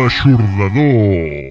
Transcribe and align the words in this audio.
L'aixordador. 0.00 1.49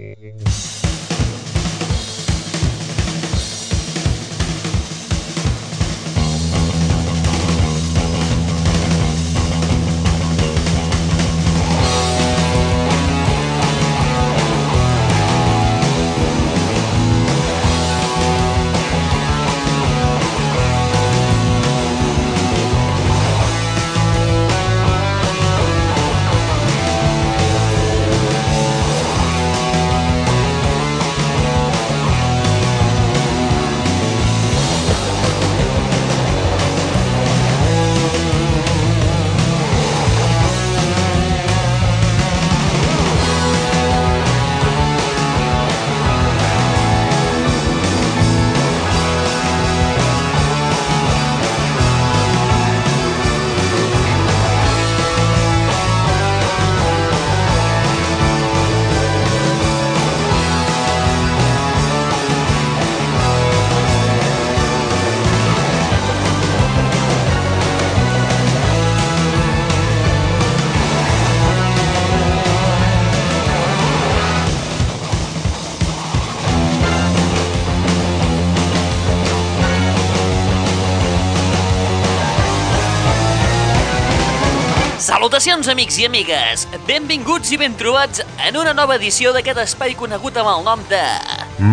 Amics 85.70 85.98
i 86.02 86.06
amigues! 86.08 86.66
Benvinguts 86.88 87.52
i 87.54 87.58
ben 87.62 87.76
trobats 87.78 88.24
en 88.48 88.58
una 88.58 88.74
nova 88.74 88.96
edició 88.98 89.32
d'aquest 89.36 89.62
espai 89.64 89.96
conegut 89.98 90.38
amb 90.42 90.50
el 90.52 90.64
nom 90.66 90.82
de... 90.90 91.02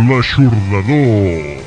L'aixordador. 0.08 1.62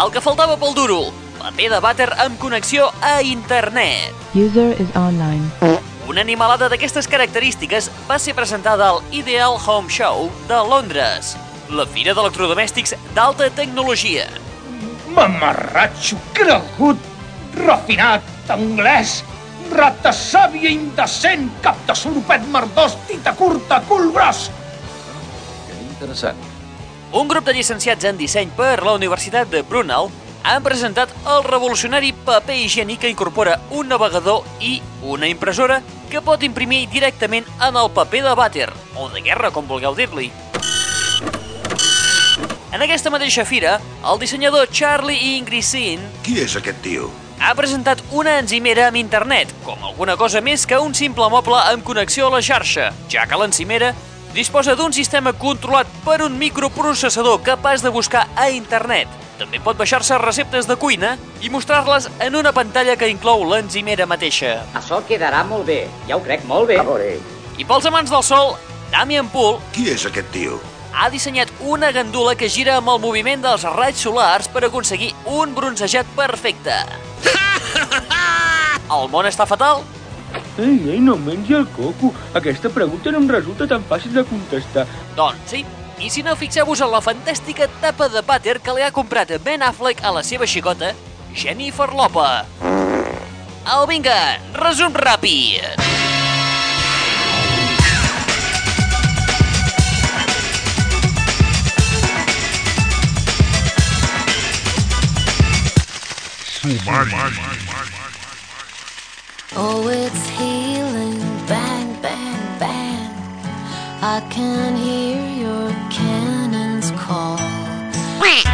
El 0.00 0.12
que 0.14 0.22
faltava 0.24 0.56
pel 0.60 0.76
duro, 0.78 0.98
paper 1.40 1.68
de 1.72 1.80
vàter 1.84 2.08
amb 2.24 2.38
connexió 2.40 2.88
a 3.04 3.20
internet. 3.26 4.16
User 4.34 4.70
is 4.80 4.92
online. 4.96 5.50
Una 6.10 6.24
animalada 6.24 6.68
d'aquestes 6.72 7.08
característiques 7.10 7.90
va 8.08 8.18
ser 8.18 8.34
presentada 8.38 8.88
al 8.90 9.02
Ideal 9.14 9.58
Home 9.60 9.92
Show 9.92 10.30
de 10.48 10.60
Londres, 10.70 11.34
la 11.70 11.86
fira 11.86 12.16
d'electrodomèstics 12.16 12.96
d'alta 13.14 13.50
tecnologia. 13.54 14.26
Mamarratxo, 15.14 16.18
cregut, 16.34 17.10
refinat, 17.60 18.26
anglès, 18.50 19.20
rata 19.70 20.12
sàvia, 20.12 20.70
indecent, 20.70 21.48
cap 21.64 21.78
de 21.86 21.94
soropet 21.96 22.46
merdós, 22.52 22.96
tita 23.08 23.34
curta, 23.38 23.80
cul 23.88 24.10
gros. 24.12 24.48
Interessant. 25.90 26.36
Un 27.12 27.28
grup 27.28 27.46
de 27.46 27.54
llicenciats 27.56 28.06
en 28.06 28.18
disseny 28.18 28.50
per 28.56 28.82
la 28.84 28.94
Universitat 28.94 29.50
de 29.50 29.62
Brunel 29.66 30.10
han 30.42 30.62
presentat 30.64 31.10
el 31.28 31.42
revolucionari 31.44 32.12
paper 32.26 32.56
higiènic 32.56 33.02
que 33.02 33.10
incorpora 33.10 33.58
un 33.70 33.90
navegador 33.90 34.46
i 34.60 34.78
una 35.02 35.28
impressora 35.28 35.80
que 36.10 36.22
pot 36.22 36.42
imprimir 36.42 36.86
directament 36.90 37.46
en 37.60 37.76
el 37.76 37.90
paper 37.94 38.22
de 38.26 38.36
vàter, 38.38 38.70
o 38.96 39.08
de 39.10 39.22
guerra, 39.26 39.50
com 39.50 39.68
vulgueu 39.68 39.94
dir-li. 39.94 40.30
En 42.70 42.82
aquesta 42.82 43.10
mateixa 43.10 43.44
fira, 43.44 43.80
el 44.06 44.18
dissenyador 44.22 44.70
Charlie 44.70 45.34
Ingrisin 45.36 46.04
Qui 46.22 46.38
és 46.44 46.54
aquest 46.56 46.78
tio? 46.84 47.10
Ha 47.40 47.54
presentat 47.56 48.02
una 48.12 48.36
enzimera 48.38 48.86
amb 48.88 49.00
internet, 49.00 49.52
com 49.64 49.80
alguna 49.84 50.16
cosa 50.20 50.42
més 50.44 50.66
que 50.68 50.78
un 50.78 50.92
simple 50.94 51.26
moble 51.32 51.56
amb 51.56 51.84
connexió 51.84 52.28
a 52.28 52.34
la 52.36 52.42
xarxa, 52.44 52.90
ja 53.08 53.24
que 53.26 53.38
l'enzimera 53.40 53.94
disposa 54.34 54.76
d'un 54.76 54.92
sistema 54.92 55.32
controlat 55.32 55.88
per 56.04 56.20
un 56.22 56.36
microprocessador 56.38 57.40
capaç 57.42 57.82
de 57.82 57.90
buscar 57.90 58.28
a 58.36 58.50
internet. 58.52 59.08
També 59.40 59.58
pot 59.64 59.78
baixar-se 59.80 60.18
receptes 60.20 60.68
de 60.68 60.76
cuina 60.76 61.16
i 61.40 61.48
mostrar-les 61.48 62.10
en 62.20 62.36
una 62.36 62.52
pantalla 62.52 62.98
que 63.00 63.08
inclou 63.08 63.46
l'enzimera 63.48 64.06
mateixa. 64.06 64.58
Això 64.76 65.00
quedarà 65.08 65.40
molt 65.48 65.64
bé, 65.66 65.86
ja 66.06 66.20
ho 66.20 66.22
crec 66.22 66.44
molt 66.44 66.68
bé. 66.68 66.76
A 66.78 66.84
veure, 66.84 67.16
I 67.56 67.64
pels 67.64 67.88
amants 67.88 68.12
del 68.12 68.22
sol, 68.22 68.54
Damian 68.92 69.28
Poole 69.32 69.60
Qui 69.72 69.88
és 69.92 70.04
aquest 70.06 70.30
tio? 70.36 70.60
ha 70.92 71.08
dissenyat 71.08 71.48
una 71.62 71.92
gandula 71.94 72.34
que 72.34 72.48
gira 72.50 72.74
amb 72.76 72.90
el 72.90 72.98
moviment 73.00 73.44
dels 73.44 73.62
raigs 73.76 74.02
solars 74.04 74.48
per 74.50 74.64
aconseguir 74.66 75.12
un 75.24 75.54
bronzejat 75.54 76.08
perfecte. 76.16 76.74
El 78.96 79.10
món 79.12 79.28
està 79.28 79.46
fatal? 79.46 79.84
Ei, 80.58 80.76
ei, 80.92 80.98
no 81.02 81.16
mengi 81.18 81.54
el 81.56 81.66
coco. 81.74 82.12
Aquesta 82.34 82.70
pregunta 82.70 83.10
no 83.10 83.20
em 83.22 83.28
resulta 83.30 83.68
tan 83.70 83.84
fàcil 83.88 84.14
de 84.14 84.24
contestar. 84.28 84.86
Doncs 85.18 85.54
sí. 85.54 85.64
I 86.00 86.08
si 86.08 86.22
no, 86.24 86.32
fixeu-vos 86.32 86.80
en 86.80 86.88
la 86.94 87.02
fantàstica 87.04 87.68
tapa 87.82 88.08
de 88.08 88.22
pàter 88.24 88.56
que 88.64 88.72
li 88.72 88.86
ha 88.86 88.92
comprat 88.94 89.34
Ben 89.44 89.60
Affleck 89.62 90.00
a 90.00 90.14
la 90.16 90.24
seva 90.24 90.48
xicota, 90.48 90.94
Jennifer 91.36 91.90
Lopa. 91.92 92.46
Au, 93.68 93.84
vinga, 93.86 94.16
resum 94.56 94.96
ràpid. 94.96 95.89
Sumari. 106.70 107.10
Oh, 109.56 109.88
it's 109.88 110.28
healing, 110.38 111.18
bang, 111.48 112.00
bang, 112.00 112.58
bang. 112.60 113.10
I 114.00 114.22
can 114.30 114.76
hear 114.76 115.18
your 115.42 115.70
cannons 115.90 116.92
call. 116.92 117.38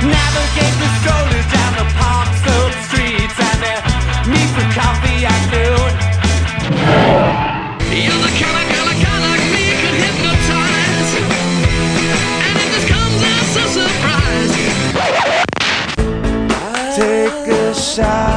Navigate 0.00 0.77
the 0.81 0.88
strollers 1.00 1.49
down 1.53 1.72
the 1.77 1.87
park 2.00 2.28
slope 2.41 2.77
streets 2.88 3.37
and 3.37 3.59
they 3.60 3.78
meet 4.33 4.48
for 4.56 4.65
coffee 4.72 5.21
at 5.28 5.43
noon. 5.53 5.93
You're 7.93 8.22
the 8.25 8.33
kind 8.41 8.56
of, 8.56 8.65
kind 8.65 8.66
deixar. 17.96 18.35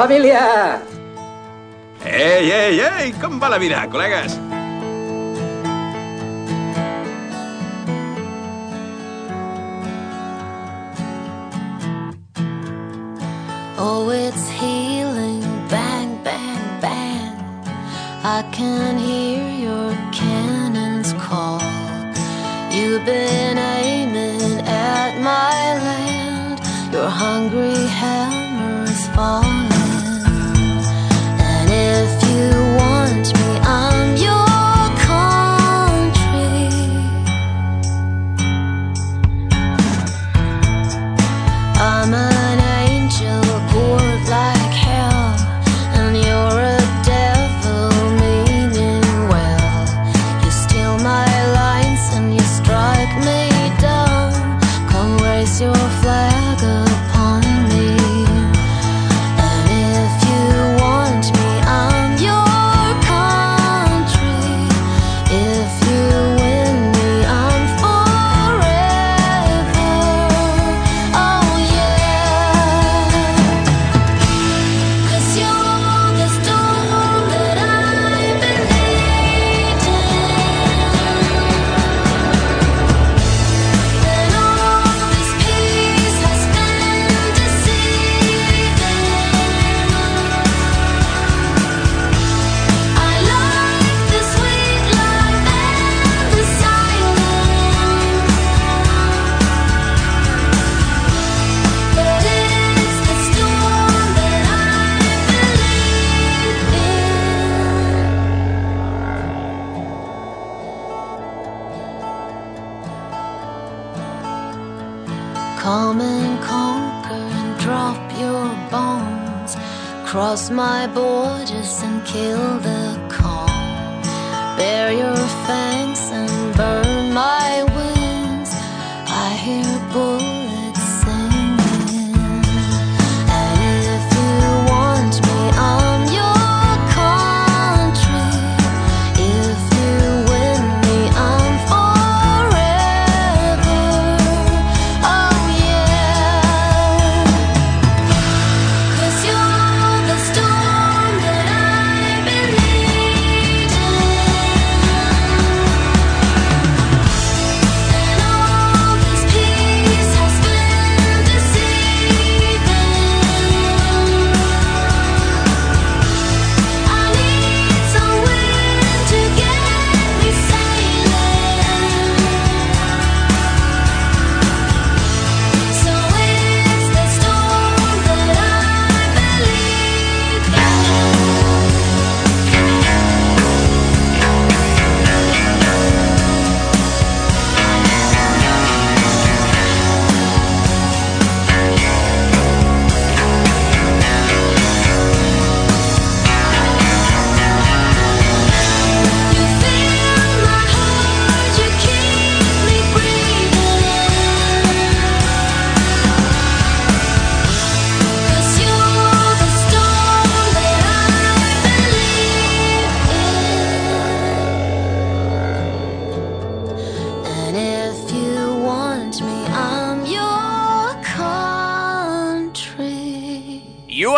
Família! 0.00 0.80
Ei, 2.06 2.48
ei, 2.50 2.80
ei, 2.80 3.10
com 3.20 3.36
va 3.42 3.50
la 3.52 3.58
vida, 3.60 3.82
col·legues? 3.92 4.39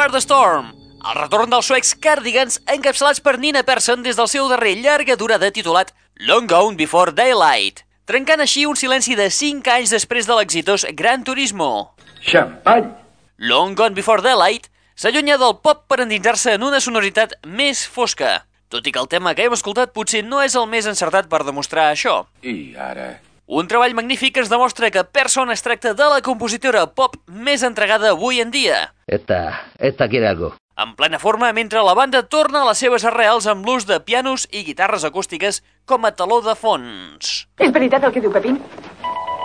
You 0.03 0.07
Are 0.09 0.19
The 0.19 0.21
Storm, 0.25 0.73
el 1.07 1.15
retorn 1.15 1.53
dels 1.53 1.69
suecs 1.71 1.93
Cardigans 2.03 2.57
encapçalats 2.73 3.21
per 3.23 3.37
Nina 3.39 3.61
Persson 3.63 4.01
des 4.03 4.17
del 4.19 4.27
seu 4.27 4.49
darrer 4.51 4.73
llarga 4.81 5.15
durada 5.15 5.53
titulat 5.55 5.93
Long 6.27 6.51
Gone 6.51 6.75
Before 6.75 7.15
Daylight, 7.15 7.85
trencant 8.11 8.43
així 8.43 8.65
un 8.67 8.75
silenci 8.75 9.15
de 9.15 9.29
5 9.31 9.71
anys 9.77 9.95
després 9.95 10.27
de 10.27 10.35
l'exitós 10.35 10.89
Gran 10.99 11.23
Turismo. 11.23 11.95
Xampany! 12.19 12.91
Long 13.39 13.79
Gone 13.79 13.95
Before 13.95 14.27
Daylight 14.27 14.67
s'allunya 14.99 15.39
del 15.39 15.61
pop 15.63 15.87
per 15.87 16.03
endinsar-se 16.03 16.59
en 16.59 16.67
una 16.67 16.83
sonoritat 16.83 17.39
més 17.47 17.87
fosca, 17.87 18.41
tot 18.75 18.83
i 18.83 18.91
que 18.91 19.07
el 19.07 19.13
tema 19.13 19.37
que 19.39 19.47
hem 19.47 19.55
escoltat 19.55 19.95
potser 19.95 20.27
no 20.27 20.43
és 20.43 20.59
el 20.59 20.67
més 20.67 20.91
encertat 20.91 21.31
per 21.31 21.45
demostrar 21.47 21.93
això. 21.93 22.25
I 22.43 22.75
ara? 22.75 23.13
Un 23.47 23.67
treball 23.69 23.95
magnífic 23.95 24.35
que 24.35 24.41
ens 24.45 24.51
demostra 24.51 24.91
que 24.95 25.03
Persson 25.05 25.51
es 25.51 25.63
tracta 25.63 25.93
de 25.99 26.07
la 26.09 26.21
compositora 26.23 26.87
pop 26.95 27.17
més 27.27 27.63
entregada 27.67 28.13
avui 28.15 28.41
en 28.41 28.51
dia, 28.55 28.93
Esta, 29.07 29.61
esta 29.79 30.09
quiere 30.09 30.29
algo. 30.29 30.55
en 30.83 30.95
plena 30.97 31.19
forma 31.19 31.53
mentre 31.53 31.83
la 31.83 31.93
banda 31.95 32.23
torna 32.23 32.63
a 32.63 32.69
les 32.71 32.79
seves 32.79 33.05
arrels 33.05 33.47
amb 33.47 33.67
l'ús 33.67 33.85
de 33.87 34.01
pianos 34.01 34.49
i 34.51 34.65
guitarres 34.65 35.05
acústiques 35.05 35.63
com 35.85 36.05
a 36.07 36.13
taló 36.13 36.41
de 36.41 36.55
fons. 36.55 37.47
És 37.59 37.73
veritat 37.73 38.05
el 38.05 38.13
que 38.13 38.21
diu 38.21 38.33
Pepín? 38.33 38.57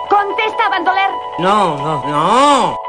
Contesta, 0.08 0.70
bandoler! 0.70 1.10
No, 1.38 1.76
no! 1.76 2.02
No 2.08 2.87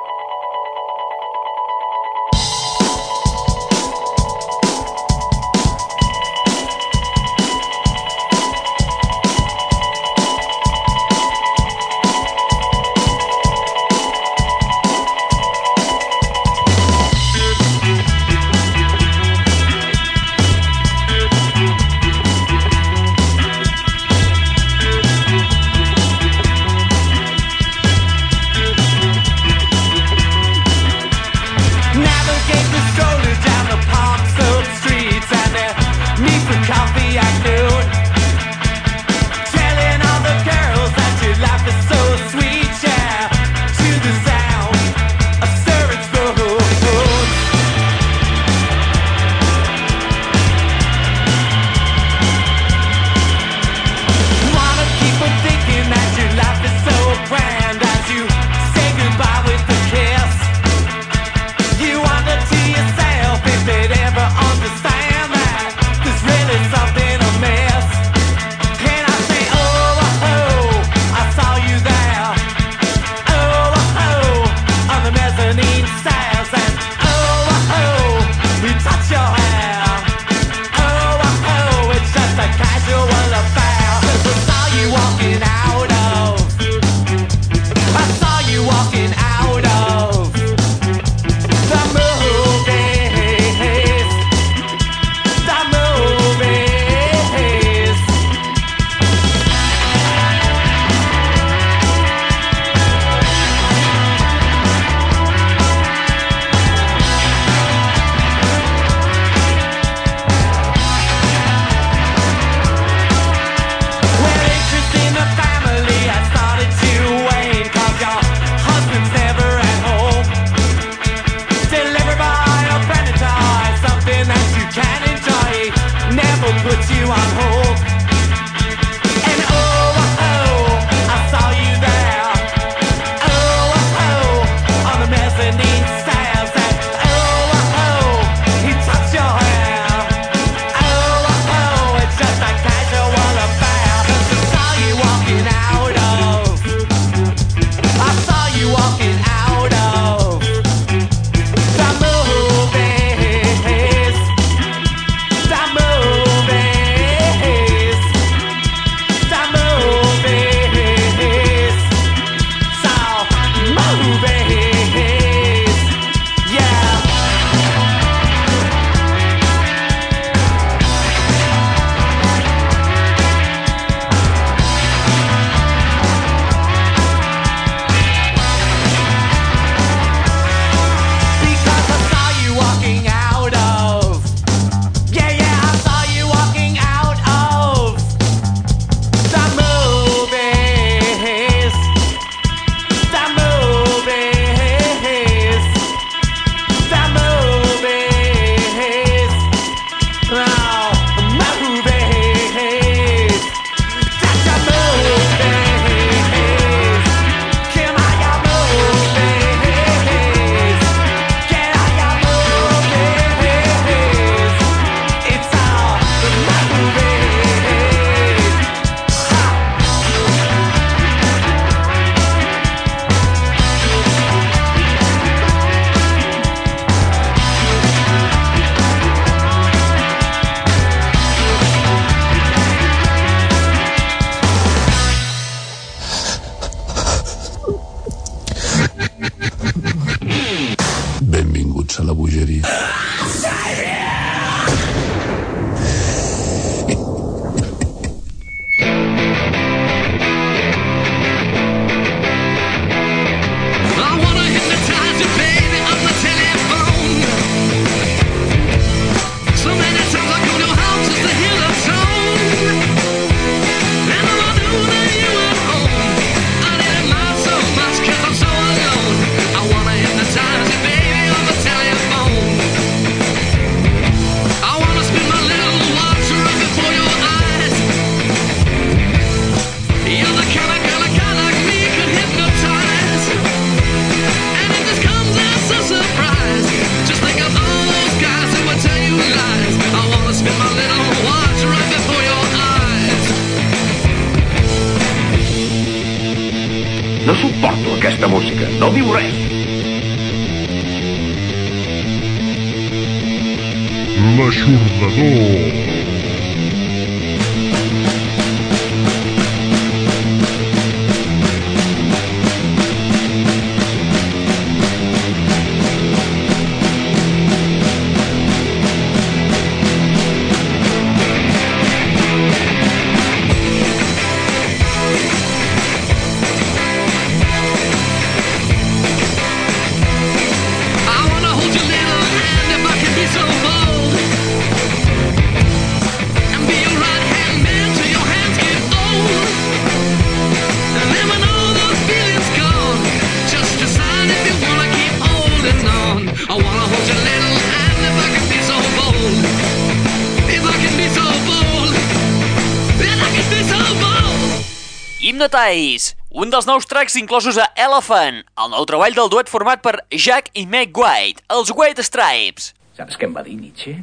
Hypnotize, 355.29 356.15
un 356.41 356.49
dels 356.49 356.65
nous 356.65 356.87
tracks 356.89 357.13
inclosos 357.19 357.59
a 357.61 357.67
Elephant, 357.77 358.39
el 358.57 358.71
nou 358.73 358.85
treball 358.89 359.13
del 359.13 359.27
duet 359.29 359.51
format 359.51 359.83
per 359.83 359.99
Jack 360.09 360.47
i 360.57 360.63
Meg 360.65 360.97
White, 360.97 361.43
els 361.53 361.69
White 361.69 362.01
Stripes. 362.07 362.71
Saps 362.97 363.19
què 363.19 363.27
em 363.27 363.35
va 363.37 363.43
dir 363.45 363.53
Nietzsche? 363.59 363.93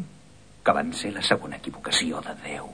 Que 0.62 0.74
van 0.76 0.92
ser 0.94 1.10
la 1.16 1.24
segona 1.26 1.58
equivocació 1.58 2.22
de 2.22 2.36
Déu. 2.44 2.68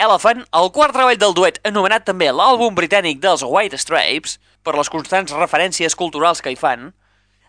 Elephant, 0.00 0.40
el 0.62 0.72
quart 0.72 0.96
treball 0.96 1.20
del 1.20 1.36
duet, 1.36 1.60
anomenat 1.68 2.08
també 2.08 2.30
l'àlbum 2.32 2.72
britànic 2.78 3.20
dels 3.20 3.44
White 3.44 3.76
Stripes, 3.84 4.38
per 4.64 4.78
les 4.80 4.88
constants 4.88 5.36
referències 5.36 5.92
culturals 5.92 6.40
que 6.40 6.54
hi 6.54 6.56
fan, 6.56 6.94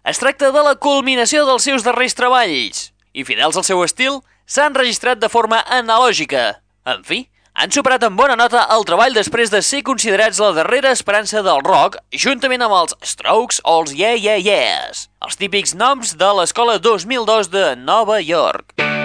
es 0.03 0.19
tracta 0.19 0.51
de 0.51 0.67
la 0.67 0.75
culminació 0.75 1.45
dels 1.47 1.63
seus 1.63 1.87
darrers 1.87 2.17
treballs, 2.19 2.89
i 3.15 3.23
fidels 3.23 3.55
al 3.55 3.69
seu 3.69 3.85
estil, 3.87 4.19
s'han 4.43 4.75
registrat 4.75 5.23
de 5.23 5.31
forma 5.31 5.63
analògica. 5.79 6.57
En 6.83 7.07
fi, 7.07 7.29
han 7.53 7.71
superat 7.71 8.03
amb 8.07 8.19
bona 8.19 8.37
nota 8.39 8.63
el 8.75 8.85
treball 8.87 9.15
després 9.15 9.51
de 9.51 9.61
ser 9.65 9.81
considerats 9.87 10.39
la 10.43 10.51
darrera 10.55 10.93
esperança 10.95 11.43
del 11.45 11.61
rock, 11.67 11.99
juntament 12.25 12.63
amb 12.65 12.77
els 12.79 12.95
Strokes 13.13 13.61
o 13.65 13.81
els 13.81 13.93
Yeah 13.97 14.15
Yeah 14.15 14.39
Yeahs, 14.39 15.07
els 15.25 15.37
típics 15.41 15.75
noms 15.75 16.15
de 16.17 16.31
l'escola 16.39 16.79
2002 16.79 17.51
de 17.51 17.67
Nova 17.83 18.21
York. 18.23 19.00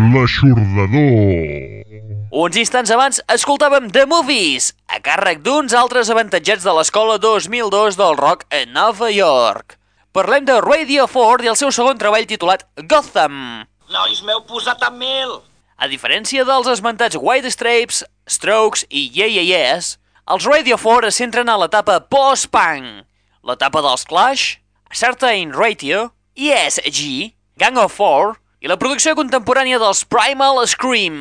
L'aixordador. 0.00 1.84
Uns 2.32 2.56
instants 2.56 2.88
abans 2.94 3.18
escoltàvem 3.28 3.90
The 3.92 4.06
Movies, 4.08 4.70
a 4.88 4.96
càrrec 5.04 5.42
d'uns 5.44 5.74
altres 5.76 6.08
avantatjats 6.14 6.64
de 6.64 6.72
l'escola 6.72 7.18
2002 7.20 7.98
del 8.00 8.16
rock 8.16 8.46
a 8.48 8.62
Nova 8.72 9.10
York. 9.12 9.76
Parlem 10.16 10.46
de 10.48 10.56
Radio 10.64 11.04
4 11.04 11.44
i 11.44 11.52
el 11.52 11.58
seu 11.60 11.74
segon 11.74 12.00
treball 12.00 12.24
titulat 12.30 12.64
Gotham. 12.88 13.66
Nois, 13.92 14.24
m'heu 14.24 14.40
posat 14.48 14.80
a 14.88 14.90
mil! 14.94 15.42
A 15.76 15.90
diferència 15.90 16.48
dels 16.48 16.70
esmentats 16.72 17.20
White 17.20 17.52
Stripes, 17.52 18.00
Strokes 18.24 18.86
i 18.88 19.04
Yeah 19.12 19.28
Yeah 19.28 19.44
Yeahs, 19.52 19.98
els 20.32 20.48
Radio 20.48 20.80
4 20.80 21.12
es 21.12 21.20
centren 21.20 21.52
a 21.52 21.60
l'etapa 21.60 22.00
post-punk, 22.08 23.04
l'etapa 23.44 23.84
dels 23.84 24.08
Clash, 24.08 24.60
Certain 24.96 25.52
Radio, 25.52 26.08
ESG, 26.40 27.34
Gang 27.60 27.76
of 27.76 27.92
Four 27.92 28.38
i 28.60 28.68
la 28.68 28.76
producció 28.80 29.14
contemporània 29.16 29.80
dels 29.80 30.04
Primal 30.04 30.60
Scream. 30.68 31.16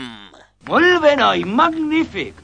Molt 0.67 0.99
bé, 1.04 1.15
noi, 1.19 1.45
magnífic. 1.47 2.36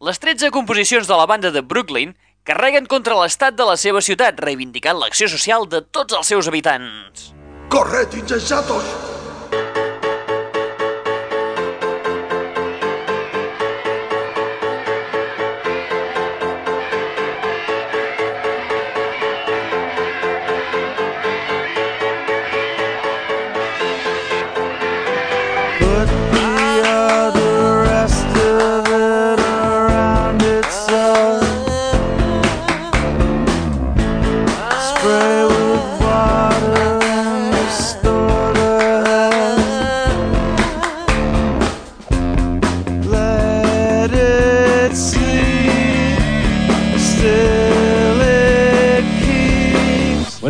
Les 0.00 0.22
13 0.22 0.52
composicions 0.54 1.10
de 1.10 1.18
la 1.18 1.26
banda 1.28 1.50
de 1.50 1.60
Brooklyn 1.66 2.14
carreguen 2.46 2.86
contra 2.88 3.18
l'estat 3.18 3.58
de 3.58 3.66
la 3.66 3.76
seva 3.76 4.00
ciutat, 4.00 4.38
reivindicant 4.40 5.02
l'acció 5.02 5.28
social 5.28 5.66
de 5.68 5.82
tots 5.82 6.16
els 6.16 6.30
seus 6.30 6.48
habitants. 6.48 7.32
Corred, 7.70 8.14
insensatos! 8.16 9.19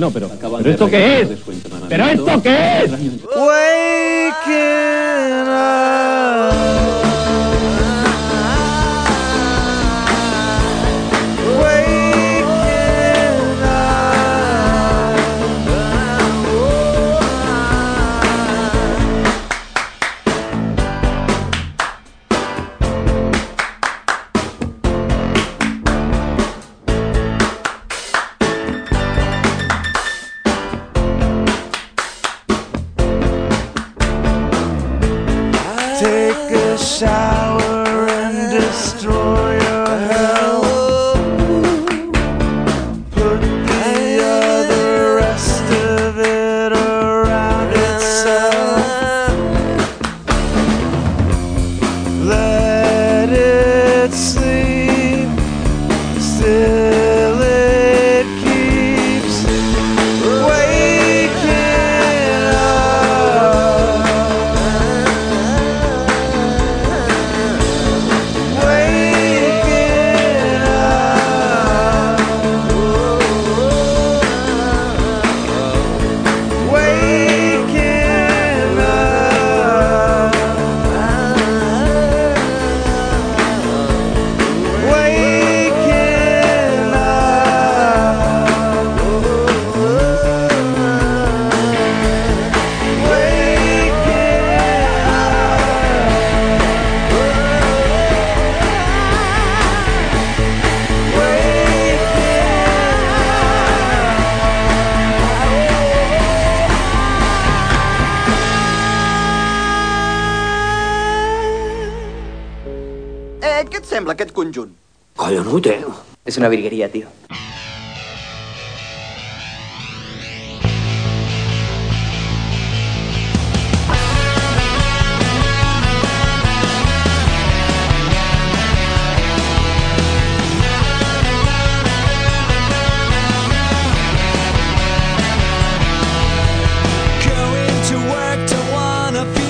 Bueno, 0.00 0.14
pero, 0.14 0.30
¿pero 0.62 0.70
esto 0.70 0.88
qué 0.88 1.20
es? 1.20 1.28
¿Pero 1.90 2.04
esto 2.06 2.42
qué 2.42 2.84
es? 2.84 2.90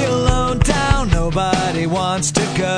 Alone 0.05 0.59
down. 0.59 1.09
Nobody 1.11 1.87
wants 1.87 2.31
to 2.33 2.45
go. 2.59 2.70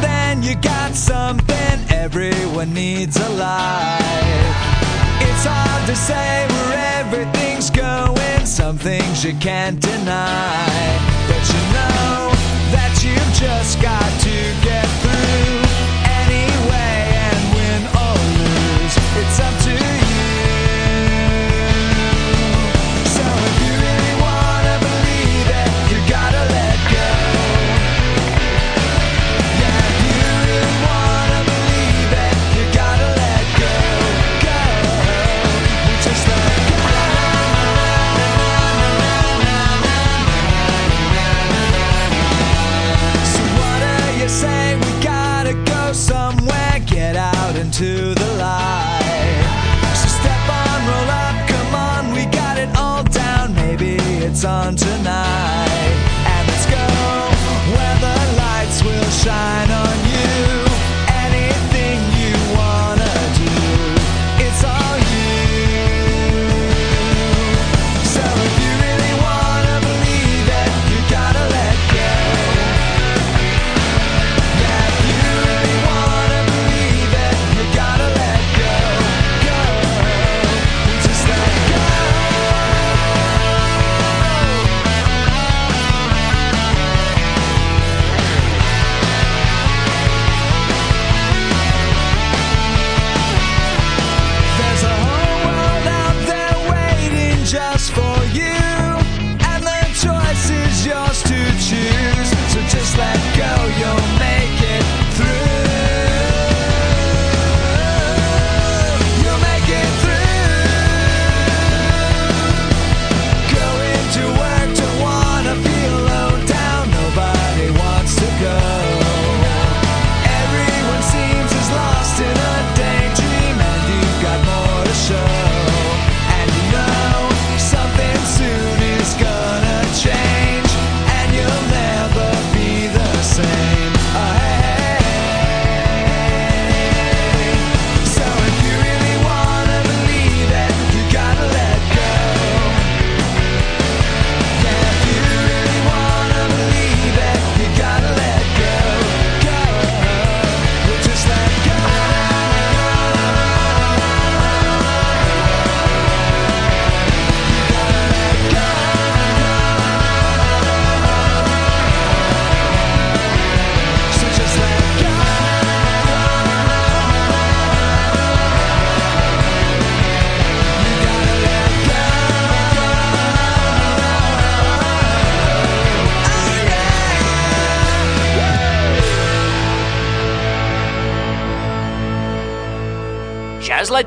Then 0.00 0.42
you 0.44 0.54
got 0.56 0.94
something 0.94 1.78
everyone 1.88 2.72
needs 2.72 3.16
alive. 3.16 4.00
It's 5.20 5.44
hard 5.44 5.86
to 5.88 5.96
say 5.96 6.46
where 6.48 7.00
everything's 7.00 7.70
going, 7.70 8.46
some 8.46 8.78
things 8.78 9.24
you 9.24 9.34
can't 9.40 9.80
deny. 9.80 10.68
But 11.26 11.48
you 11.52 11.72
know 11.74 12.39
just 13.40 13.80
got 13.80 14.20
to 14.20 14.28
get 14.60 14.84
through 15.00 15.69
It's 54.40 54.46
on 54.46 54.74
tonight. 54.74 55.68
And 56.24 56.48
let's 56.48 56.64
go 56.64 56.86
where 57.76 57.96
the 58.00 58.16
lights 58.38 58.82
will 58.82 59.10
shine 59.10 59.70
on 59.70 59.89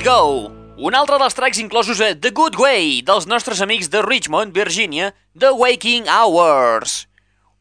Go, 0.03 0.51
un 0.83 0.95
altre 0.99 1.15
dels 1.15 1.35
tracks 1.37 1.59
inclosos 1.61 2.01
a 2.03 2.09
The 2.11 2.33
Good 2.35 2.57
Way 2.59 3.05
dels 3.07 3.23
nostres 3.23 3.61
amics 3.63 3.87
de 3.87 4.01
Richmond, 4.03 4.51
Virginia, 4.51 5.13
The 5.31 5.53
Waking 5.55 6.09
Hours. 6.11 7.07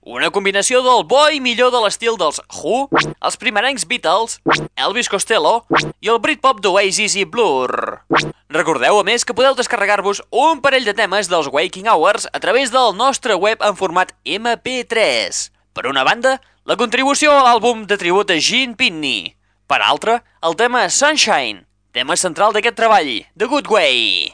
Una 0.03 0.33
combinació 0.35 0.81
del 0.83 1.05
bo 1.07 1.21
i 1.31 1.39
millor 1.39 1.71
de 1.71 1.85
l'estil 1.85 2.19
dels 2.19 2.43
Who, 2.51 2.89
els 2.99 3.39
primerencs 3.39 3.87
Beatles, 3.87 4.41
Elvis 4.75 5.13
Costello 5.13 5.55
i 6.03 6.11
el 6.11 6.19
Britpop 6.19 6.59
d'Oasis 6.59 7.15
i 7.15 7.23
Blur. 7.23 8.03
Recordeu, 8.51 8.99
a 8.99 9.07
més, 9.07 9.23
que 9.23 9.39
podeu 9.39 9.55
descarregar-vos 9.55 10.25
un 10.35 10.67
parell 10.67 10.89
de 10.91 10.99
temes 10.99 11.31
dels 11.31 11.47
Waking 11.47 11.87
Hours 11.87 12.27
a 12.27 12.43
través 12.43 12.75
del 12.75 12.97
nostre 12.99 13.39
web 13.39 13.63
en 13.63 13.79
format 13.79 14.17
MP3. 14.27 15.45
Per 15.79 15.87
una 15.87 16.03
banda, 16.03 16.41
la 16.67 16.75
contribució 16.75 17.39
a 17.39 17.45
l'àlbum 17.47 17.87
de 17.87 18.03
tribut 18.03 18.35
a 18.35 18.43
Gene 18.43 18.75
Pitney. 18.75 19.37
Per 19.71 19.79
altra, 19.79 20.25
el 20.43 20.59
tema 20.59 20.89
Sunshine, 20.91 21.69
tema 21.93 22.17
central 22.17 22.57
d'aquest 22.57 22.81
treball, 22.81 23.21
The 23.37 23.47
Good 23.47 23.69
Way. 23.69 24.33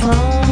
phone. 0.00 0.45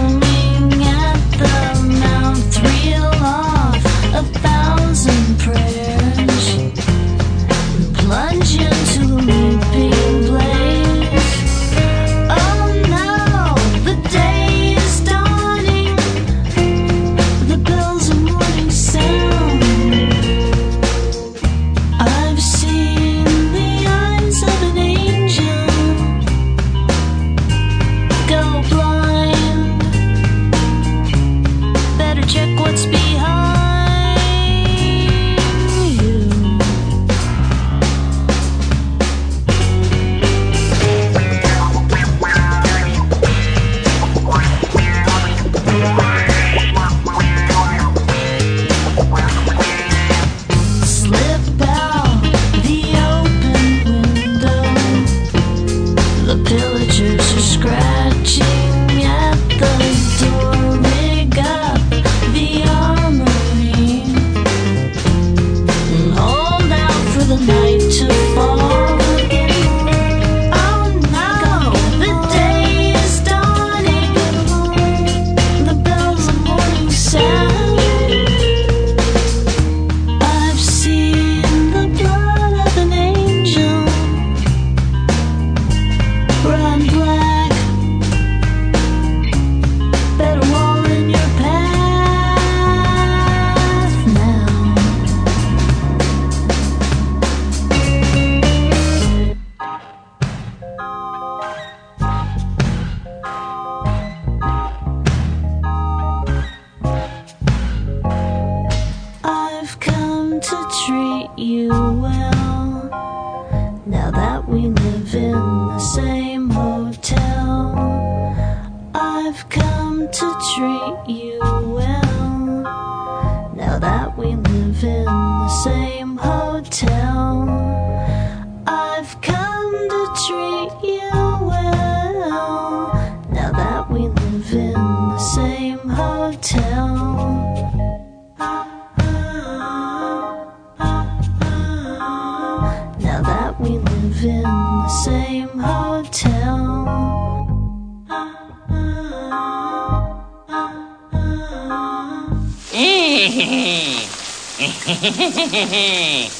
Eh, 155.57 156.31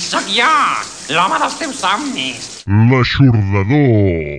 sóc 0.00 0.24
jo, 0.32 0.48
l'home 1.12 1.36
dels 1.42 1.56
teus 1.60 1.80
somnis. 1.82 2.46
L'aixordador. 2.88 4.35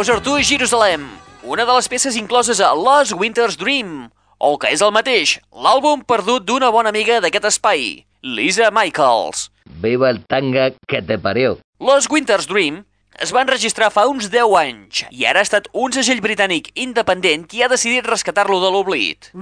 Closer 0.00 0.22
to 0.22 0.40
Jerusalem, 0.40 1.02
una 1.42 1.66
de 1.66 1.74
les 1.76 1.86
peces 1.86 2.16
incloses 2.16 2.58
a 2.58 2.72
Lost 2.72 3.12
Winter's 3.12 3.58
Dream, 3.60 4.08
o 4.38 4.52
el 4.54 4.56
que 4.56 4.70
és 4.72 4.80
el 4.80 4.94
mateix, 4.96 5.34
l'àlbum 5.52 6.06
perdut 6.08 6.46
d'una 6.48 6.70
bona 6.72 6.88
amiga 6.88 7.18
d'aquest 7.20 7.50
espai, 7.50 7.82
Lisa 8.24 8.70
Michaels. 8.72 9.50
Viva 9.84 10.08
el 10.08 10.22
tanga 10.24 10.70
que 10.88 11.02
te 11.04 11.20
parió. 11.20 11.58
Lost 11.84 12.08
Winter's 12.08 12.48
Dream 12.48 12.80
es 13.20 13.34
va 13.36 13.44
enregistrar 13.44 13.92
fa 13.92 14.06
uns 14.08 14.32
10 14.32 14.56
anys 14.62 15.04
i 15.10 15.28
ara 15.28 15.44
ha 15.44 15.48
estat 15.50 15.68
un 15.76 15.92
segell 15.92 16.24
britànic 16.24 16.72
independent 16.80 17.44
qui 17.44 17.60
ha 17.60 17.68
decidit 17.68 18.08
rescatar-lo 18.08 18.56
de 18.64 18.72
l'oblit. 18.72 19.34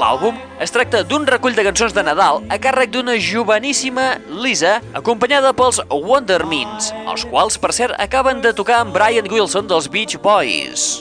L'àlbum 0.00 0.47
es 0.60 0.72
tracta 0.74 1.04
d'un 1.06 1.26
recull 1.26 1.54
de 1.54 1.62
cançons 1.66 1.94
de 1.94 2.02
Nadal 2.02 2.42
a 2.50 2.58
càrrec 2.58 2.90
d'una 2.94 3.14
joveníssima 3.22 4.18
Lisa, 4.42 4.78
acompanyada 4.98 5.52
pels 5.54 5.80
Wondermins, 5.90 6.90
els 7.06 7.24
quals, 7.30 7.58
per 7.62 7.72
cert, 7.76 7.94
acaben 7.98 8.42
de 8.42 8.52
tocar 8.56 8.82
amb 8.82 8.94
Brian 8.94 9.30
Wilson 9.30 9.70
dels 9.70 9.88
Beach 9.92 10.18
Boys. 10.22 10.98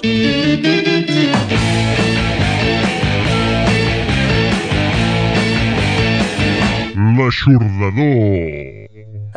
L'aixordador. 7.17 8.85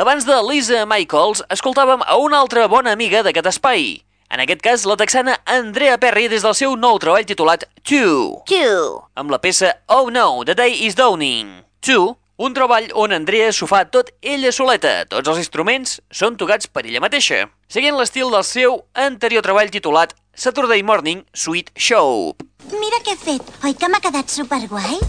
Abans 0.00 0.24
de 0.28 0.37
Lisa 0.48 0.85
Michaels, 0.88 1.42
escoltàvem 1.52 2.04
a 2.04 2.20
una 2.20 2.38
altra 2.44 2.68
bona 2.68 2.92
amiga 2.92 3.24
d'aquest 3.24 3.50
espai. 3.54 4.00
En 4.30 4.38
aquest 4.38 4.60
cas, 4.62 4.84
la 4.86 4.94
texana 4.94 5.40
Andrea 5.44 5.96
Perry 5.98 6.28
des 6.30 6.44
del 6.46 6.54
seu 6.54 6.76
nou 6.78 7.00
treball 7.02 7.26
titulat 7.26 7.64
Two. 7.82 8.44
Two. 8.46 9.00
Amb 9.18 9.32
la 9.34 9.40
peça 9.42 9.72
Oh 9.90 10.06
No, 10.14 10.44
The 10.46 10.54
Day 10.54 10.84
Is 10.86 10.94
Dawning. 10.94 11.64
Two, 11.82 12.14
un 12.38 12.54
treball 12.54 12.86
on 12.94 13.10
Andrea 13.12 13.50
s'ho 13.50 13.66
fa 13.66 13.82
tot 13.90 14.12
ella 14.22 14.52
soleta. 14.54 15.02
Tots 15.10 15.32
els 15.32 15.42
instruments 15.42 15.98
són 16.14 16.38
tocats 16.38 16.70
per 16.70 16.86
ella 16.86 17.02
mateixa. 17.02 17.48
Seguint 17.66 17.98
l'estil 17.98 18.30
del 18.30 18.46
seu 18.46 18.84
anterior 18.94 19.42
treball 19.42 19.74
titulat 19.74 20.14
Saturday 20.32 20.86
Morning 20.86 21.26
Sweet 21.34 21.74
Show. 21.74 22.36
Mira 22.70 23.02
què 23.02 23.18
he 23.18 23.22
fet. 23.26 23.50
Oi 23.66 23.74
que 23.74 23.90
m'ha 23.90 23.98
quedat 24.00 24.30
superguai? 24.30 25.00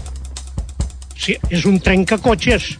Sí, 1.14 1.38
és 1.54 1.62
un 1.70 1.78
trencacotxes. 1.78 2.72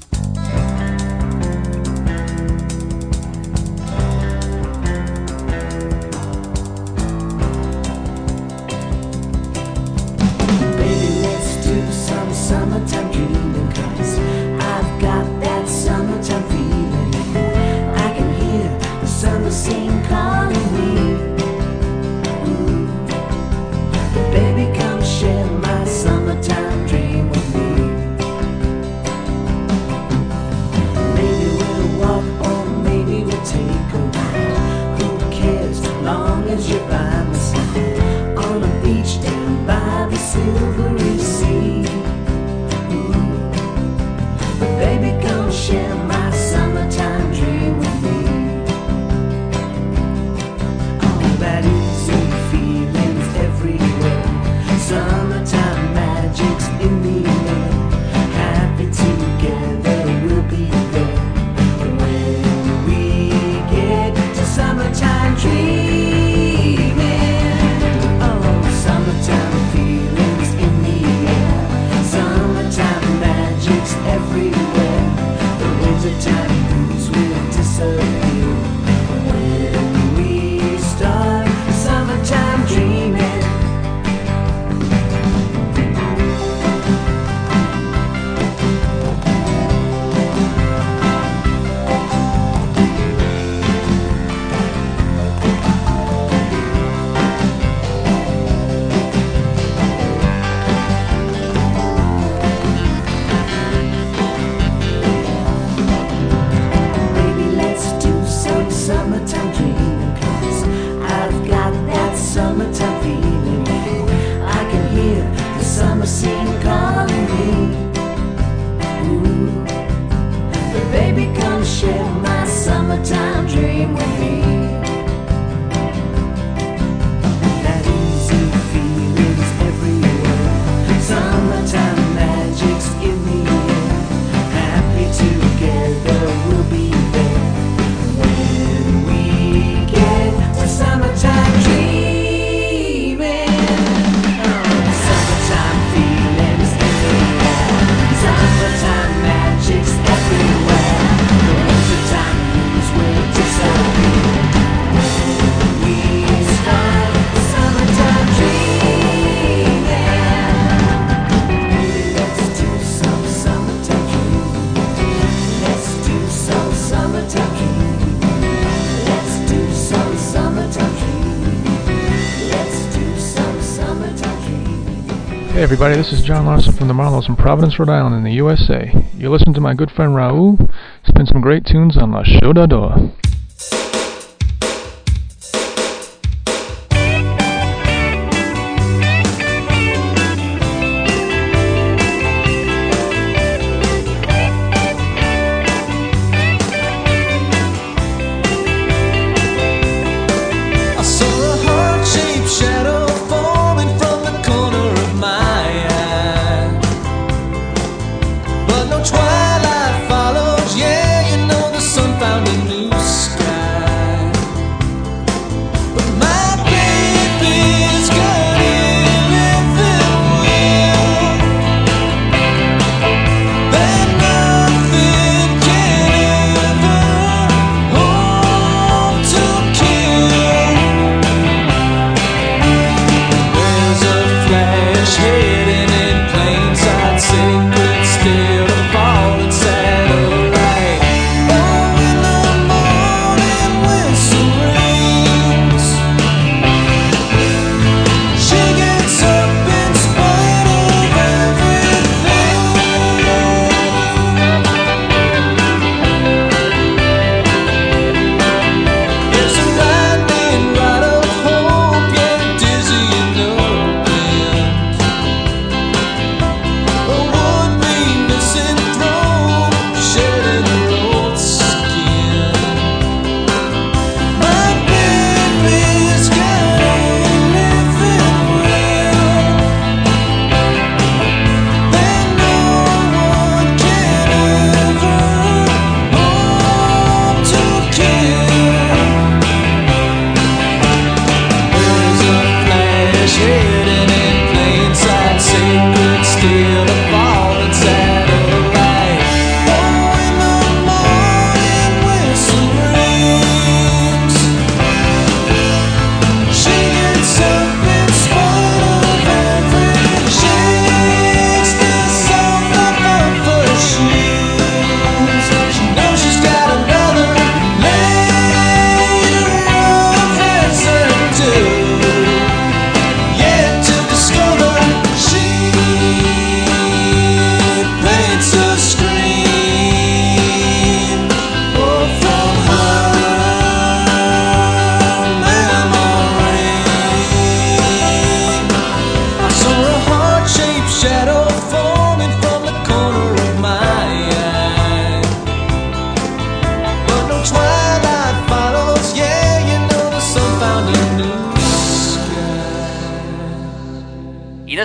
Everybody, 175.73 175.96
this 175.96 176.12
is 176.12 176.23
John 176.23 176.44
Larson 176.44 176.75
from 176.75 176.88
the 176.88 176.92
Marlows 176.92 177.31
in 177.31 177.35
Providence, 177.35 177.79
Rhode 177.79 177.88
Island 177.88 178.14
in 178.14 178.25
the 178.25 178.33
USA. 178.33 178.92
You 179.16 179.31
listen 179.31 179.54
to 179.54 179.60
my 179.62 179.73
good 179.73 179.90
friend 179.90 180.12
Raul 180.12 180.70
spin 181.02 181.25
some 181.25 181.40
great 181.40 181.64
tunes 181.64 181.96
on 181.96 182.12
La. 182.12 182.20
I 182.20 183.12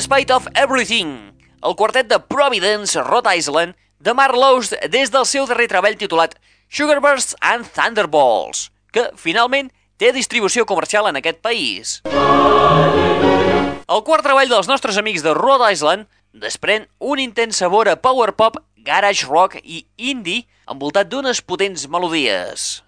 Spite 0.08 0.32
of 0.32 0.48
Everything, 0.56 1.34
el 1.68 1.76
quartet 1.76 2.08
de 2.08 2.18
Providence, 2.18 2.96
Rhode 3.04 3.28
Island, 3.36 3.76
de 4.00 4.14
Mark 4.14 4.38
Lowe's 4.40 4.70
des 4.88 5.12
del 5.12 5.26
seu 5.28 5.44
darrer 5.50 5.66
treball 5.68 5.98
titulat 6.00 6.38
Sugarbursts 6.72 7.36
and 7.44 7.68
Thunderbolts, 7.76 8.70
que 8.96 9.04
finalment 9.20 9.68
té 10.00 10.14
distribució 10.16 10.64
comercial 10.64 11.10
en 11.12 11.20
aquest 11.20 11.44
país. 11.44 11.98
El 12.08 14.06
quart 14.08 14.24
treball 14.24 14.48
dels 14.48 14.72
nostres 14.72 14.96
amics 14.96 15.28
de 15.28 15.36
Rhode 15.36 15.74
Island 15.76 16.08
desprèn 16.32 16.88
un 17.04 17.20
intens 17.20 17.60
sabor 17.60 17.92
a 17.92 18.00
power 18.00 18.32
pop, 18.32 18.64
garage 18.80 19.28
rock 19.28 19.60
i 19.60 19.84
indie 20.00 20.48
envoltat 20.72 21.12
d'unes 21.12 21.44
potents 21.44 21.84
melodies. 21.92 22.80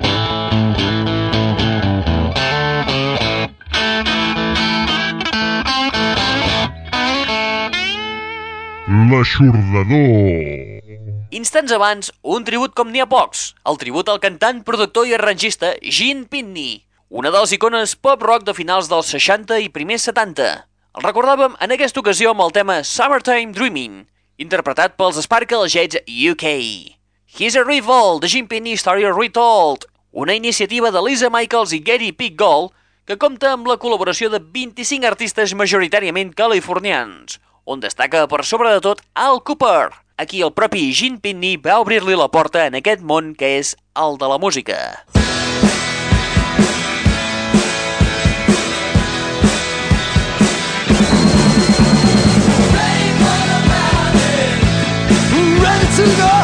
L'aixordador. 8.90 10.82
Instants 11.30 11.70
abans, 11.76 12.08
un 12.26 12.42
tribut 12.42 12.74
com 12.74 12.90
n'hi 12.90 13.04
ha 13.04 13.06
pocs, 13.06 13.52
el 13.70 13.78
tribut 13.78 14.08
al 14.10 14.18
cantant, 14.24 14.64
productor 14.66 15.06
i 15.06 15.14
arrangista 15.14 15.76
Gene 15.84 16.26
Pitney, 16.26 16.80
una 17.14 17.30
de 17.30 17.38
les 17.38 17.54
icones 17.54 17.94
pop-rock 17.94 18.48
de 18.48 18.56
finals 18.58 18.90
dels 18.90 19.12
60 19.14 19.60
i 19.62 19.70
primers 19.76 20.08
70. 20.10 20.48
El 20.98 21.06
recordàvem 21.06 21.54
en 21.62 21.76
aquesta 21.76 22.02
ocasió 22.02 22.32
amb 22.34 22.42
el 22.48 22.56
tema 22.56 22.80
Summertime 22.82 23.54
Dreaming, 23.54 24.00
interpretat 24.42 24.98
pels 24.98 25.22
Sparkle 25.22 25.70
Jets 25.70 26.02
UK. 26.10 26.46
Here's 27.30 27.60
a 27.62 27.64
Revolt, 27.68 28.24
de 28.24 28.32
Gene 28.34 28.50
Pitney 28.50 28.74
Story 28.74 29.06
Retold, 29.06 29.86
una 30.10 30.34
iniciativa 30.34 30.90
de 30.90 31.06
Lisa 31.06 31.30
Michaels 31.30 31.78
i 31.78 31.84
Gary 31.86 32.10
P. 32.10 32.32
Gold 32.34 32.74
que 33.06 33.22
compta 33.22 33.54
amb 33.54 33.70
la 33.70 33.78
col·laboració 33.82 34.34
de 34.34 34.42
25 34.42 35.06
artistes 35.06 35.54
majoritàriament 35.58 36.34
californians, 36.34 37.38
on 37.70 37.80
destaca 37.84 38.26
per 38.26 38.42
sobre 38.50 38.74
de 38.74 38.82
tot 38.82 39.04
Al 39.14 39.44
Cooper, 39.46 39.94
a 40.18 40.26
qui 40.26 40.42
el 40.42 40.54
propi 40.58 40.90
Gene 40.90 41.22
Pitney 41.22 41.62
va 41.62 41.78
obrir-li 41.84 42.18
la 42.18 42.32
porta 42.34 42.66
en 42.66 42.80
aquest 42.82 43.06
món 43.06 43.36
que 43.38 43.60
és 43.62 43.76
el 43.94 44.18
de 44.18 44.34
la 44.34 44.42
música. 44.42 44.80
To 56.00 56.06
go 56.06 56.39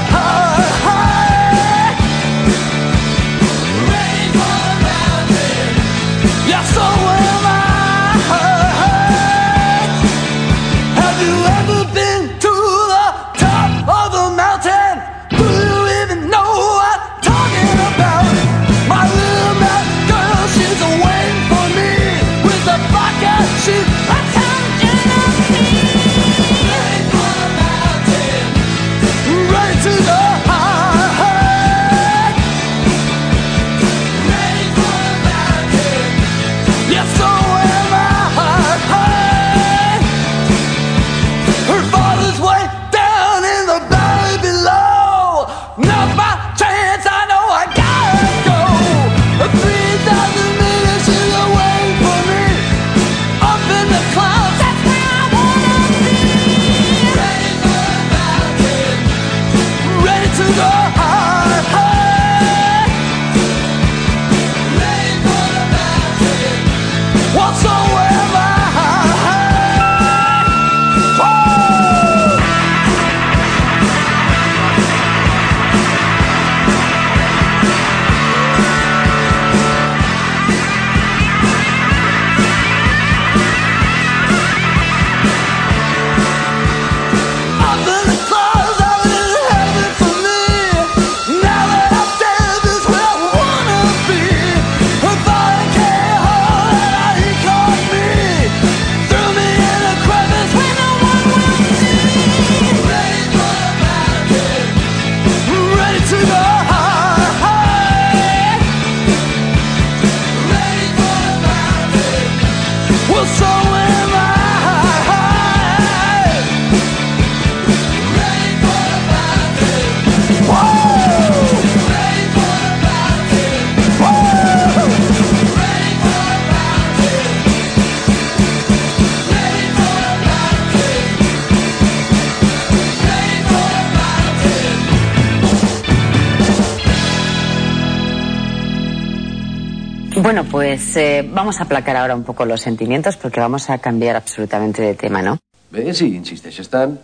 pues 140.56 140.96
eh, 140.96 141.30
vamos 141.30 141.60
a 141.60 141.64
aplacar 141.64 141.98
ahora 141.98 142.16
un 142.16 142.24
poco 142.24 142.46
los 142.46 142.62
sentimientos 142.62 143.18
porque 143.18 143.42
vamos 143.42 143.70
a 143.70 143.78
cambiar 143.80 144.16
absolutamente 144.16 144.82
de 144.82 144.94
tema, 144.96 145.22
¿no? 145.22 145.38
Bé, 145.70 145.94
si 145.94 146.16
insisteixes 146.16 146.70
tant. 146.72 146.96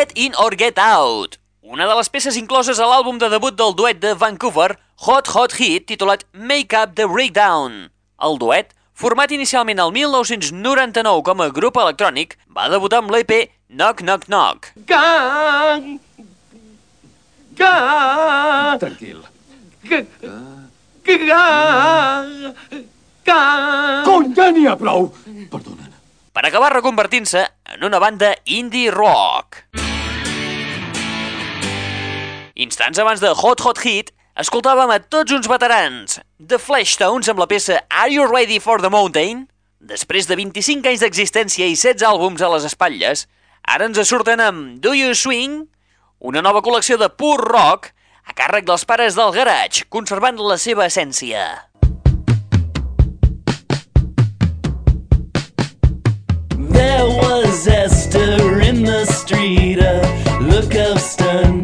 Get 0.00 0.12
In 0.16 0.32
or 0.40 0.56
Get 0.56 0.78
Out, 0.78 1.36
una 1.60 1.84
de 1.84 1.92
les 1.92 2.08
peces 2.08 2.36
incloses 2.40 2.78
a 2.80 2.86
l'àlbum 2.88 3.18
de 3.20 3.28
debut 3.28 3.52
del 3.52 3.74
duet 3.76 3.98
de 4.00 4.14
Vancouver, 4.16 4.78
Hot 5.04 5.28
Hot 5.34 5.52
Hit, 5.58 5.84
titulat 5.90 6.22
Make 6.32 6.72
Up 6.72 6.94
the 6.96 7.04
Breakdown. 7.04 7.90
El 8.16 8.38
duet, 8.40 8.72
format 8.96 9.34
inicialment 9.36 9.82
el 9.84 9.92
1999 9.92 11.20
com 11.26 11.44
a 11.44 11.50
grup 11.52 11.76
electrònic, 11.82 12.38
va 12.48 12.70
debutar 12.72 13.02
amb 13.02 13.12
l'EP 13.12 13.34
Knock 13.68 14.00
Knock 14.00 14.24
Knock. 14.24 14.70
Gang! 14.88 16.00
Gang! 17.60 18.80
Tranquil. 18.86 19.20
Gang! 19.84 20.24
Gang! 23.28 24.08
Cony, 24.08 24.32
ja 24.32 24.48
n'hi 24.48 24.64
ha 24.64 24.78
prou! 24.80 25.12
per 26.32 26.46
acabar 26.48 26.72
reconvertint-se 26.72 27.44
en 27.74 27.84
una 27.84 28.00
banda 28.00 28.32
indie 28.46 28.88
rock. 28.94 29.89
Instants 32.60 32.98
abans 32.98 33.20
de 33.20 33.28
Hot 33.32 33.62
Hot 33.64 33.78
Hit, 33.80 34.10
escoltàvem 34.36 34.90
a 34.92 34.98
tots 35.00 35.32
uns 35.32 35.46
veterans, 35.48 36.18
The 36.36 36.58
Fleshtones 36.60 37.30
amb 37.32 37.38
la 37.40 37.46
peça 37.48 37.78
Are 37.88 38.10
You 38.12 38.26
Ready 38.28 38.58
for 38.60 38.82
the 38.84 38.90
Mountain? 38.92 39.46
Després 39.80 40.28
de 40.28 40.36
25 40.36 40.90
anys 40.90 41.00
d'existència 41.00 41.64
i 41.64 41.72
16 41.72 42.04
àlbums 42.04 42.44
a 42.44 42.50
les 42.52 42.66
espatlles, 42.68 43.24
ara 43.64 43.88
ens 43.88 44.02
surten 44.04 44.44
amb 44.44 44.76
Do 44.84 44.92
You 44.92 45.16
Swing? 45.16 45.62
Una 46.20 46.42
nova 46.44 46.60
col·lecció 46.60 47.00
de 47.00 47.08
pur 47.08 47.38
rock 47.46 47.94
a 48.28 48.36
càrrec 48.36 48.68
dels 48.68 48.84
pares 48.84 49.16
del 49.16 49.32
garage, 49.32 49.88
conservant 49.88 50.36
la 50.36 50.60
seva 50.60 50.84
essència. 50.84 51.46
There 56.76 57.08
was 57.08 57.64
Esther 57.64 58.60
in 58.60 58.84
the 58.84 59.06
street, 59.08 59.80
a 59.80 59.96
look 60.44 60.76
of 60.76 61.00
stern 61.00 61.62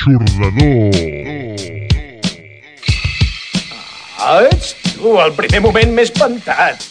L'aixordador. 0.00 0.94
Ah, 4.20 4.44
ets 4.48 4.72
tu, 4.94 5.16
el 5.20 5.32
primer 5.36 5.60
moment 5.64 5.92
m'he 5.92 6.06
espantat. 6.08 6.89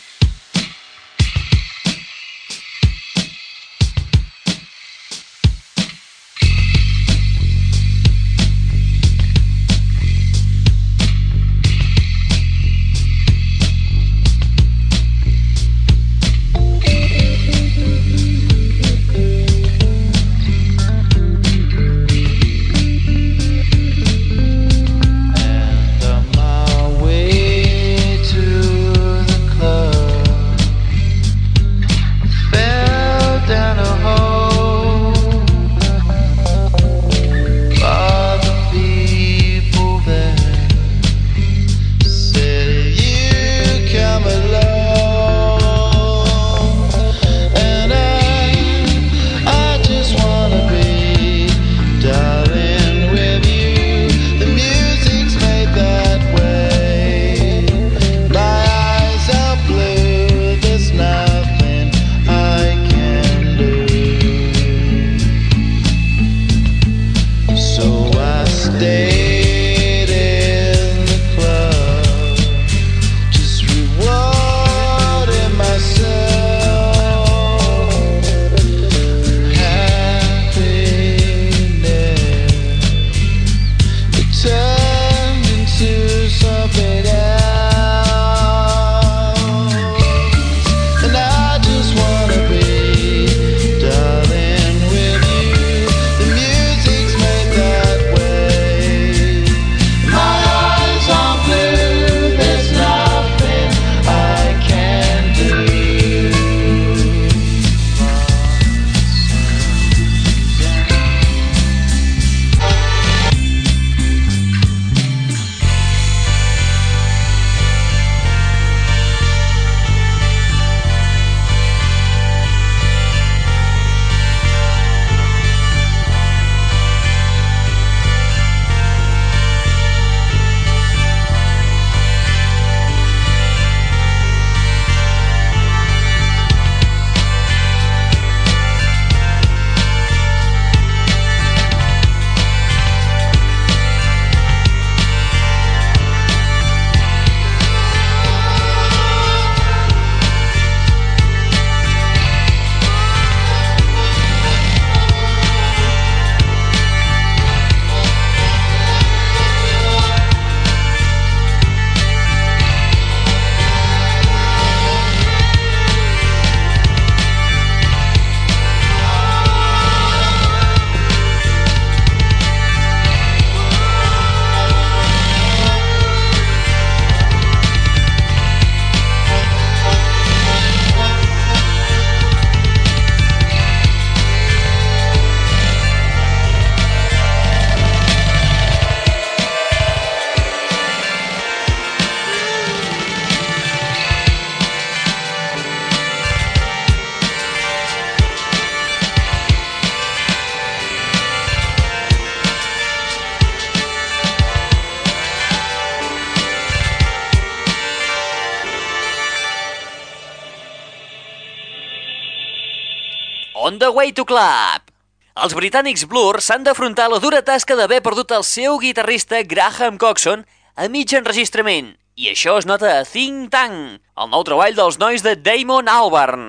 The 213.89 213.95
Way 213.95 214.11
to 214.13 214.21
Club. 214.21 214.85
Els 215.33 215.55
britànics 215.57 216.03
Blur 216.05 216.43
s'han 216.45 216.61
d'afrontar 216.61 217.07
la 217.09 217.17
dura 217.17 217.39
tasca 217.41 217.73
d'haver 217.73 218.03
perdut 218.05 218.29
el 218.37 218.43
seu 218.45 218.77
guitarrista 218.77 219.39
Graham 219.41 219.97
Coxon 219.97 220.43
a 220.77 220.85
mig 220.93 221.09
enregistrament, 221.17 221.95
i 222.13 222.29
això 222.29 222.59
es 222.59 222.67
nota 222.69 222.91
a 222.99 223.07
Think 223.07 223.49
Tank, 223.49 223.97
el 224.13 224.29
nou 224.29 224.45
treball 224.45 224.77
dels 224.77 224.99
nois 225.01 225.25
de 225.25 225.33
Damon 225.33 225.89
Albarn. 225.89 226.45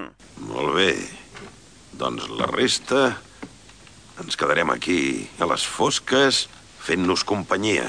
Molt 0.51 0.77
bé. 0.77 0.93
Doncs 1.97 2.29
la 2.29 2.51
resta... 2.53 3.17
Ens 4.21 4.37
quedarem 4.37 4.69
aquí, 4.69 5.01
a 5.41 5.49
les 5.49 5.65
fosques, 5.65 6.45
fent-nos 6.85 7.25
companyia. 7.25 7.89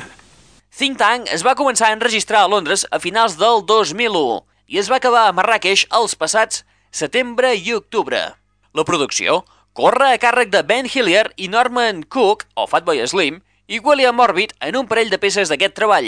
Think 0.71 0.95
Tank 1.01 1.27
es 1.27 1.43
va 1.43 1.59
començar 1.59 1.91
a 1.91 1.97
enregistrar 1.99 2.45
a 2.45 2.51
Londres 2.53 2.87
a 2.87 3.03
finals 3.03 3.35
del 3.35 3.65
2001 3.67 4.45
i 4.71 4.79
es 4.79 4.87
va 4.87 5.03
acabar 5.03 5.27
a 5.27 5.35
Marràqueix 5.35 5.89
els 5.91 6.15
passats 6.15 6.63
setembre 7.03 7.51
i 7.59 7.75
octubre. 7.75 8.29
La 8.71 8.85
producció 8.87 9.41
corre 9.75 10.13
a 10.13 10.19
càrrec 10.23 10.47
de 10.47 10.61
Ben 10.63 10.87
Hillier 10.87 11.25
i 11.35 11.49
Norman 11.51 12.05
Cook, 12.07 12.45
o 12.55 12.67
Fatboy 12.71 13.03
Slim, 13.03 13.41
i 13.67 13.81
William 13.83 14.15
Orbit 14.23 14.53
en 14.63 14.77
un 14.79 14.87
parell 14.87 15.11
de 15.11 15.19
peces 15.19 15.51
d'aquest 15.51 15.75
treball. 15.75 16.07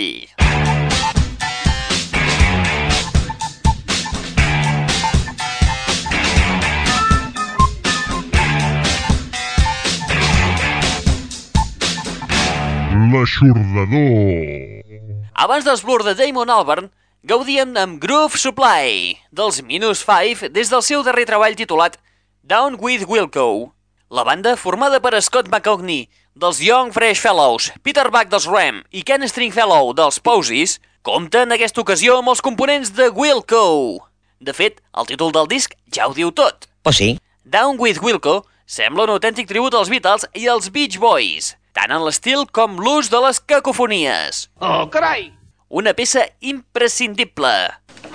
L'aixordador. 13.12 14.88
Abans 15.36 15.68
dels 15.68 15.84
Blur 15.84 16.00
de 16.08 16.16
Damon 16.16 16.48
Albarn, 16.48 16.88
gaudien 17.28 17.76
amb 17.76 18.00
Groove 18.00 18.40
Supply, 18.40 19.20
dels 19.36 19.60
Minus 19.68 20.08
5, 20.08 20.48
des 20.56 20.72
del 20.72 20.88
seu 20.88 21.04
darrer 21.04 21.28
treball 21.28 21.60
titulat 21.60 22.00
Down 22.46 22.76
with 22.78 23.06
Wilco. 23.08 23.72
La 24.10 24.26
banda, 24.26 24.58
formada 24.58 25.00
per 25.00 25.22
Scott 25.22 25.48
McCogney, 25.48 26.10
dels 26.36 26.60
Young 26.60 26.92
Fresh 26.92 27.22
Fellows, 27.22 27.70
Peter 27.84 28.10
Buck 28.12 28.28
dels 28.28 28.50
Ram 28.52 28.82
i 28.92 29.00
Ken 29.08 29.24
Stringfellow 29.24 29.94
dels 29.96 30.20
Posies, 30.20 30.82
compta 31.08 31.46
en 31.48 31.56
aquesta 31.56 31.80
ocasió 31.80 32.18
amb 32.20 32.34
els 32.34 32.44
components 32.44 32.92
de 32.98 33.08
Wilco. 33.16 34.10
De 34.44 34.52
fet, 34.52 34.82
el 34.92 35.08
títol 35.08 35.32
del 35.32 35.48
disc 35.48 35.72
ja 35.88 36.10
ho 36.10 36.18
diu 36.18 36.34
tot. 36.36 36.68
Oh, 36.84 36.92
sí? 36.92 37.16
Down 37.48 37.80
with 37.80 38.04
Wilco 38.04 38.42
sembla 38.68 39.08
un 39.08 39.16
autèntic 39.16 39.48
tribut 39.48 39.80
als 39.80 39.88
Beatles 39.88 40.28
i 40.36 40.44
als 40.52 40.68
Beach 40.68 41.00
Boys, 41.00 41.54
tant 41.72 41.96
en 41.96 42.04
l'estil 42.04 42.44
com 42.52 42.76
l'ús 42.76 43.08
de 43.08 43.24
les 43.24 43.40
cacofonies. 43.40 44.50
Oh, 44.60 44.84
carai! 44.92 45.30
Una 45.72 45.96
peça 45.96 46.28
imprescindible. 46.44 47.56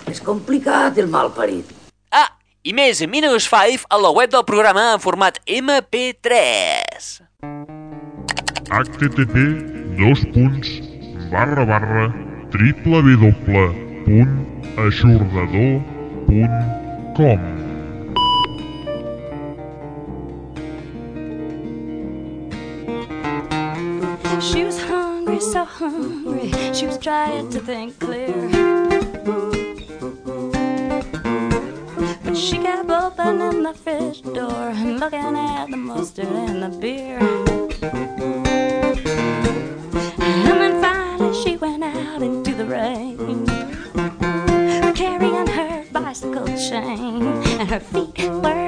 És 0.05 0.21
complicat, 0.21 1.01
el 1.01 1.09
mal 1.09 1.33
parit. 1.33 1.73
Ah, 1.73 1.78
i 2.63 2.75
més 2.75 3.01
Minus 3.07 3.47
5 3.51 3.87
a 3.91 3.99
la 4.01 4.11
web 4.15 4.31
del 4.33 4.45
programa 4.45 4.95
en 4.95 5.03
format 5.03 5.39
MP3. 5.47 7.23
http 8.69 9.45
dos 9.99 10.25
punts 10.35 10.69
barra 11.33 11.65
barra 11.65 12.09
triple 12.53 13.01
w 13.03 13.31
punt 13.45 14.35
aixordador 14.77 15.81
punt 16.27 16.59
com 17.17 17.47
She 24.41 24.63
was 24.63 24.81
hungry, 24.81 25.41
so 25.41 25.65
hungry. 25.65 26.53
She 26.73 26.87
was 26.87 26.97
trying 26.99 27.51
to 27.51 27.59
think 27.59 27.99
clear. 27.99 28.78
She 32.39 32.57
kept 32.59 32.89
opening 32.89 33.65
the 33.65 33.75
fridge 33.75 34.23
door 34.23 34.69
and 34.69 35.01
looking 35.01 35.37
at 35.37 35.67
the 35.71 35.77
mustard 35.77 36.29
and 36.29 36.63
the 36.63 36.69
beer. 36.79 37.19
And 40.21 40.61
then 40.61 40.81
finally 40.81 41.35
she 41.43 41.57
went 41.57 41.83
out 41.83 42.23
into 42.23 42.55
the 42.55 42.65
rain, 42.65 43.45
carrying 44.95 45.47
her 45.49 45.85
bicycle 45.93 46.47
chain, 46.47 47.23
and 47.59 47.69
her 47.69 47.81
feet 47.81 48.31
worked 48.31 48.68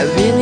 I 0.00 0.04
really 0.14 0.39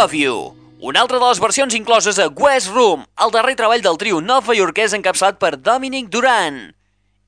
Love 0.00 0.16
You, 0.16 0.56
una 0.80 1.02
altra 1.02 1.18
de 1.20 1.26
les 1.28 1.38
versions 1.38 1.74
incloses 1.76 2.16
a 2.18 2.30
West 2.32 2.70
Room, 2.72 3.02
el 3.20 3.32
darrer 3.34 3.52
treball 3.52 3.82
del 3.84 3.98
trio 4.00 4.22
novaiorquès 4.24 4.94
encapçalat 4.96 5.36
per 5.36 5.58
Dominic 5.60 6.06
Duran. 6.08 6.70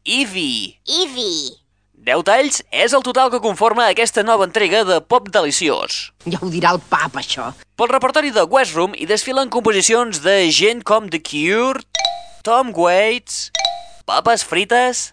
Evie. 0.09 0.79
Ivy. 0.89 1.59
10 2.07 2.23
talls 2.25 2.63
és 2.73 2.95
el 2.97 3.05
total 3.05 3.29
que 3.29 3.43
conforma 3.45 3.91
aquesta 3.91 4.25
nova 4.25 4.47
entrega 4.49 4.87
de 4.89 4.97
pop 5.05 5.29
deliciós. 5.35 5.99
Ja 6.25 6.41
ho 6.41 6.49
dirà 6.49 6.73
el 6.73 6.81
pap, 6.89 7.21
això. 7.21 7.51
Pel 7.77 7.93
repertori 7.93 8.33
de 8.33 8.47
West 8.49 8.73
Room 8.73 8.97
hi 8.97 9.05
desfilen 9.11 9.53
composicions 9.53 10.23
de 10.25 10.39
gent 10.49 10.81
com 10.81 11.13
The 11.13 11.21
Cure, 11.21 11.85
Tom 12.41 12.73
Waits, 12.73 13.51
Papes 14.09 14.49
Frites, 14.49 15.11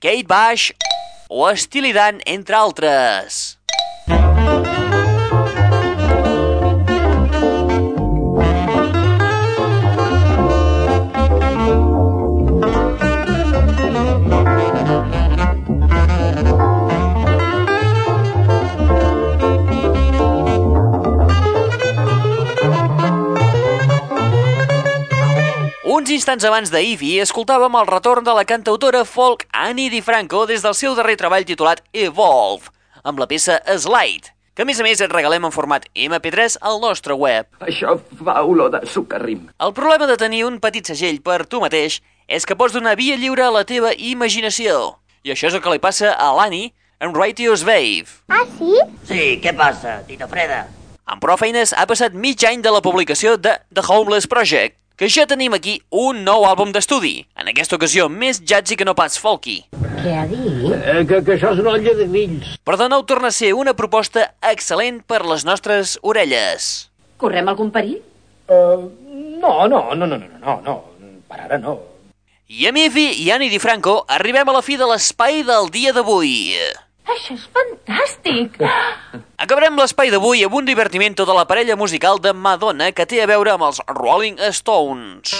Kate 0.00 0.24
Bush 0.32 0.72
o 1.28 1.52
Steely 1.52 1.92
Dan, 1.92 2.24
entre 2.24 2.56
altres. 2.56 3.55
Instants 26.26 26.44
abans 26.48 26.72
de 26.74 26.80
Ivy, 26.82 27.20
escoltàvem 27.22 27.76
el 27.78 27.86
retorn 27.86 28.24
de 28.26 28.32
la 28.34 28.42
cantautora 28.42 29.04
folk 29.06 29.44
Annie 29.54 29.92
DiFranco 29.92 30.40
des 30.50 30.64
del 30.64 30.74
seu 30.74 30.96
darrer 30.98 31.14
treball 31.14 31.44
titulat 31.46 31.84
Evolve, 31.94 32.72
amb 33.06 33.20
la 33.22 33.28
peça 33.30 33.60
Slide, 33.62 34.32
que 34.58 34.64
a 34.64 34.66
més 34.66 34.80
a 34.82 34.82
més 34.82 34.98
et 34.98 35.12
regalem 35.12 35.44
en 35.46 35.52
format 35.54 35.84
MP3 35.94 36.56
al 36.66 36.80
nostre 36.82 37.14
web. 37.14 37.46
Això 37.62 37.94
fa 38.18 38.40
olor 38.42 38.72
de 38.74 38.80
sucarrim. 38.90 39.44
El 39.62 39.70
problema 39.76 40.08
de 40.10 40.16
tenir 40.18 40.42
un 40.48 40.56
petit 40.58 40.90
segell 40.90 41.20
per 41.22 41.44
tu 41.46 41.60
mateix 41.62 42.00
és 42.26 42.42
que 42.42 42.56
pots 42.58 42.74
donar 42.74 42.96
via 42.98 43.14
lliure 43.14 43.44
a 43.46 43.52
la 43.54 43.62
teva 43.62 43.92
imaginació. 43.94 44.96
I 45.22 45.30
això 45.30 45.46
és 45.46 45.54
el 45.54 45.62
que 45.62 45.76
li 45.76 45.82
passa 45.84 46.10
a 46.10 46.32
l'Annie 46.34 46.72
en 46.98 47.14
Righteous 47.14 47.62
Babe. 47.62 48.10
Ah, 48.34 48.42
sí? 48.58 48.72
Sí, 49.06 49.20
què 49.44 49.54
passa, 49.54 50.00
Tita 50.10 50.26
Freda? 50.26 50.64
Amb 51.06 51.22
prou 51.22 51.38
feines 51.38 51.70
ha 51.70 51.86
passat 51.86 52.18
mig 52.18 52.42
any 52.50 52.66
de 52.66 52.74
la 52.74 52.82
publicació 52.82 53.36
de 53.38 53.54
The 53.70 53.86
Homeless 53.86 54.26
Project, 54.26 54.74
que 54.96 55.08
ja 55.12 55.26
tenim 55.28 55.52
aquí 55.52 55.76
un 55.92 56.22
nou 56.24 56.46
àlbum 56.48 56.70
d'estudi, 56.72 57.26
en 57.36 57.50
aquesta 57.52 57.76
ocasió 57.76 58.08
més 58.08 58.40
jazzy 58.40 58.78
que 58.80 58.86
no 58.88 58.94
pas 58.96 59.18
folky. 59.20 59.58
Què 60.00 60.14
ha 60.16 60.24
dit? 60.30 60.62
Eh, 60.72 61.02
que, 61.08 61.20
que 61.26 61.34
això 61.34 61.52
és 61.52 61.60
una 61.60 61.74
olla 61.76 61.92
de 61.98 62.06
grills. 62.08 62.54
Però 62.64 62.80
de 62.80 62.88
nou 62.88 63.04
torna 63.04 63.28
a 63.28 63.36
ser 63.36 63.52
una 63.52 63.76
proposta 63.76 64.30
excel·lent 64.40 65.02
per 65.04 65.20
les 65.28 65.44
nostres 65.44 65.98
orelles. 66.00 66.88
Correm 67.20 67.52
algun 67.52 67.68
perill? 67.74 68.00
Uh, 68.48 68.88
no, 69.42 69.66
no, 69.68 69.82
no, 69.92 70.06
no, 70.06 70.16
no, 70.16 70.32
no, 70.40 70.56
no, 70.64 70.78
per 71.28 71.42
ara 71.44 71.60
no. 71.60 71.76
I 72.46 72.68
amb 72.70 72.78
Evi 72.78 73.08
i 73.20 73.30
Annie 73.34 73.50
DiFranco 73.52 73.98
arribem 74.16 74.48
a 74.48 74.54
la 74.54 74.64
fi 74.64 74.78
de 74.80 74.86
l'espai 74.88 75.42
del 75.44 75.68
dia 75.74 75.92
d'avui. 75.92 76.54
Això 77.06 77.36
és 77.36 77.44
fantàstic! 77.54 78.58
Acabarem 79.44 79.78
l'espai 79.78 80.10
d'avui 80.10 80.42
amb 80.46 80.58
un 80.58 80.66
divertimento 80.66 81.26
de 81.28 81.36
la 81.36 81.46
parella 81.46 81.76
musical 81.78 82.18
de 82.22 82.34
Madonna 82.34 82.90
que 82.92 83.06
té 83.06 83.22
a 83.22 83.30
veure 83.30 83.54
amb 83.54 83.68
els 83.68 83.82
Rolling 83.86 84.42
Stones. 84.50 85.36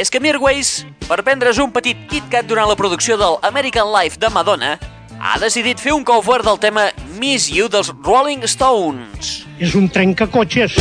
És 0.00 0.10
que 0.10 0.18
Mirwais, 0.18 0.82
per 1.06 1.20
prendre's 1.22 1.60
un 1.62 1.70
petit 1.74 1.98
KitKat 2.10 2.48
durant 2.50 2.66
la 2.66 2.74
producció 2.78 3.18
del 3.20 3.38
American 3.46 3.92
Life 3.94 4.18
de 4.18 4.30
Madonna, 4.34 4.74
ha 5.20 5.38
decidit 5.38 5.78
fer 5.78 5.94
un 5.94 6.02
cover 6.02 6.40
del 6.42 6.58
tema 6.58 6.88
Miss 7.20 7.46
You 7.52 7.70
dels 7.70 7.92
Rolling 8.02 8.42
Stones. 8.50 9.44
És 9.62 9.78
un 9.78 9.86
trencacotxes. 9.88 10.80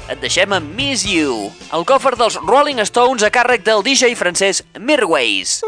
Et 0.09 0.17
deixem 0.21 0.53
amb 0.55 0.73
Miss 0.73 1.05
You, 1.05 1.51
el 1.75 1.85
cofre 1.85 2.17
dels 2.17 2.39
Rolling 2.41 2.81
Stones 2.89 3.25
a 3.25 3.29
càrrec 3.29 3.61
del 3.67 3.83
DJ 3.85 4.15
francès 4.17 4.63
Mirwais. 4.79 5.59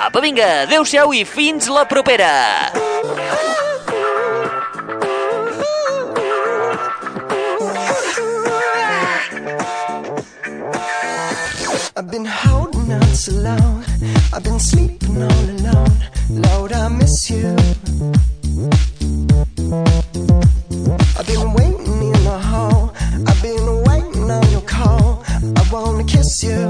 Apa, 0.00 0.18
vinga, 0.24 0.48
adeu-siau 0.64 1.14
i 1.14 1.22
fins 1.28 1.70
la 1.70 1.84
propera! 1.86 2.34
I've 11.96 12.10
been 12.10 12.24
holding 12.24 12.92
out 12.92 13.04
so 13.14 13.32
long. 13.32 13.79
I've 14.32 14.44
been 14.44 14.60
sleeping 14.60 15.22
all 15.22 15.44
alone. 15.56 15.96
Lord, 16.30 16.72
I 16.72 16.88
miss 16.88 17.30
you. 17.30 17.48
I've 21.18 21.26
been 21.26 21.52
waiting 21.52 22.02
in 22.02 22.24
the 22.24 22.38
hall. 22.40 22.94
I've 23.26 23.42
been 23.42 23.82
waiting 23.84 24.30
on 24.30 24.50
your 24.52 24.62
call. 24.62 25.24
I 25.26 25.68
wanna 25.72 26.04
kiss 26.04 26.44
you. 26.44 26.68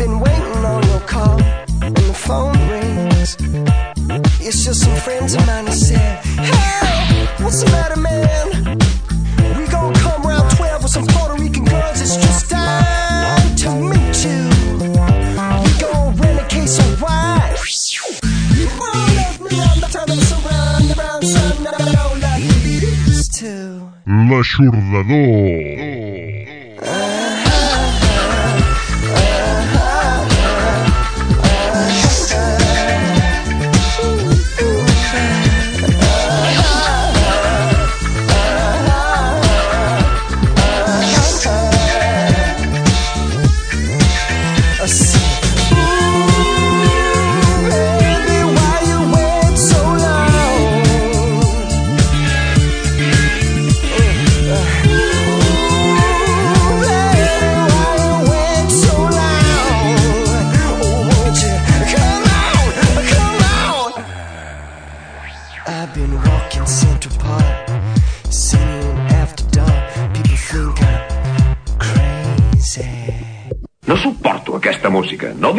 Been 0.00 0.18
waiting 0.18 0.64
on 0.64 0.82
your 0.88 1.00
call. 1.00 1.38
And 1.82 1.94
the 1.94 2.14
phone 2.14 2.56
rings. 2.72 3.36
It's 4.40 4.64
just 4.64 4.80
some 4.84 4.96
friends 4.96 5.34
of 5.34 5.46
mine 5.46 5.66
that 5.66 5.74
said, 5.74 6.24
Hey, 6.40 7.26
what's 7.44 7.62
the 7.62 7.70
matter, 7.70 8.00
man? 8.00 8.46
We 9.58 9.68
gon' 9.68 9.92
come 9.94 10.22
round 10.22 10.50
12 10.56 10.82
with 10.82 10.92
some 10.92 11.06
Puerto 11.06 11.34
Rican 11.42 11.64
girls. 11.66 12.00
It's 12.00 12.16
just 12.16 12.50
time 12.50 13.56
to 13.62 13.68
meet 13.92 14.16
you. 14.24 14.40
We 15.64 15.70
gon' 15.84 16.16
rent 16.16 16.40
a 16.40 16.46
case 16.48 16.78
of 16.78 17.02
wine. 17.02 17.56
You 18.56 18.68
won't 18.80 19.10
love 19.20 19.38
me, 19.44 19.52
I'm 19.68 19.80
not 19.80 19.92
turning 19.92 20.24
around, 20.36 20.84
around, 20.96 21.22
son. 21.26 21.62
No, 21.62 21.70
no, 21.78 21.84
no, 21.92 22.04
like 22.24 22.44
these 22.64 23.28
two. 23.28 23.92
La 24.06 24.38
L'aixordador. 24.38 26.09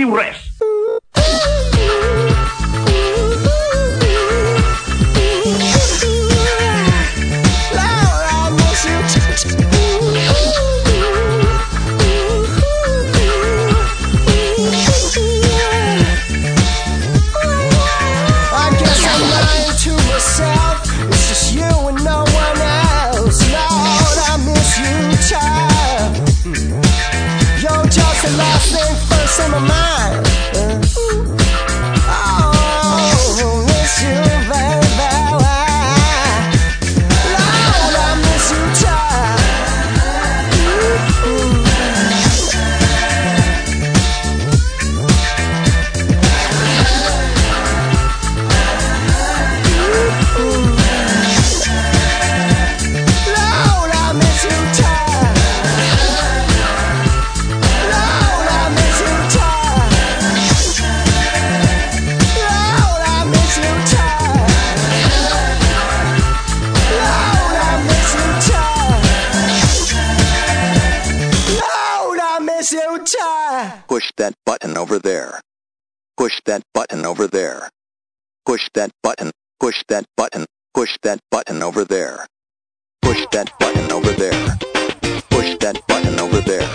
Música. 0.05 0.21
No 0.21 0.31
diu 0.31 0.40
over 81.61 81.85
there. 81.85 82.25
Push 83.01 83.25
that 83.31 83.51
button 83.59 83.91
over 83.91 84.11
there. 84.11 84.57
Push 85.29 85.57
that 85.59 85.79
button 85.87 86.19
over 86.19 86.41
there. 86.41 86.67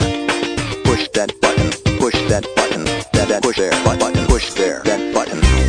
Push 0.85 1.09
that 1.15 1.33
button. 1.41 1.71
Push 1.99 2.15
that 2.29 2.47
button. 2.57 2.85
That 3.13 3.29
that 3.29 3.43
push 3.43 3.57
there 3.57 3.71
button. 3.85 4.27
Push 4.27 4.53
there 4.55 4.83
that 4.85 5.15
button. 5.15 5.66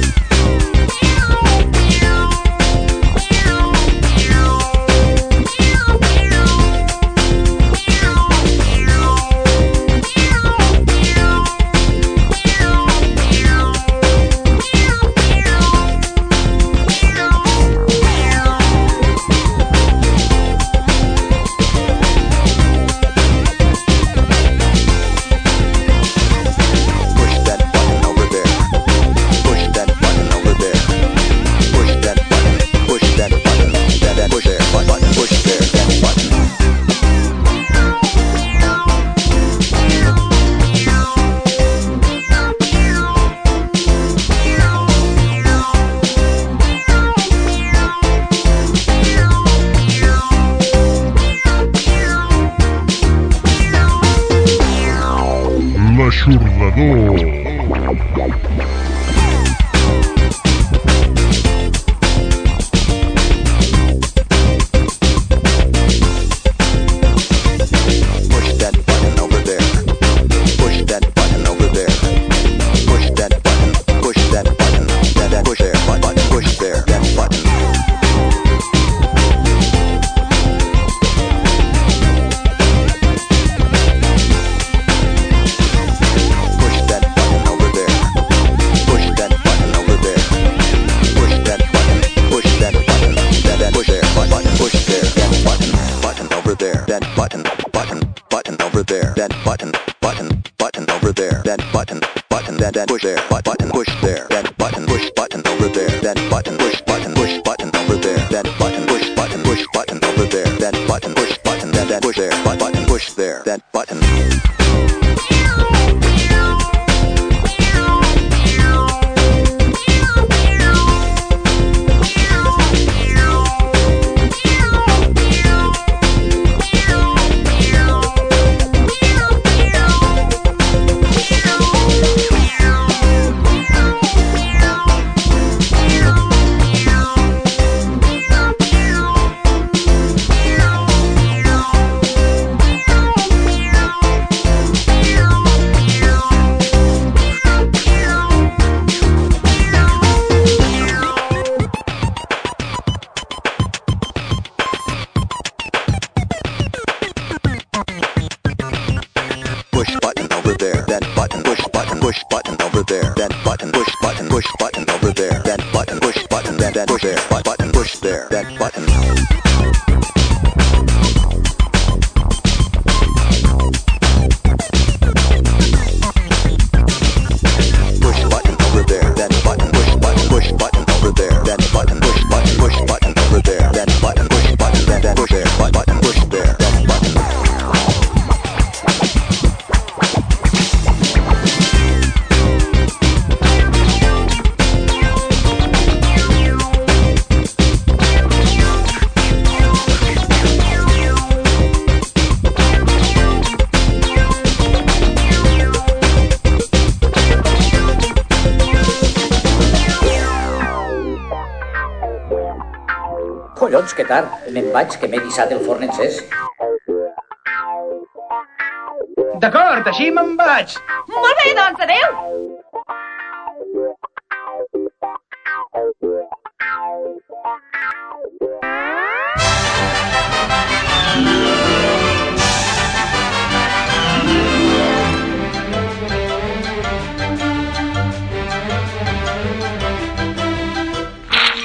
me'n 220.17 220.35
vaig. 220.39 220.77
Molt 221.13 221.43
bé, 221.43 221.53
doncs, 221.57 221.81
adeu. 221.85 222.09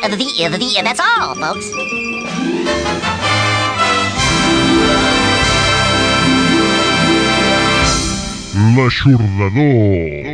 The, 0.02 0.48
the, 0.48 0.58
the, 0.58 0.82
that's 0.82 1.00
all, 1.00 1.34
folks. 1.36 1.81
l'aixordador. 8.76 10.31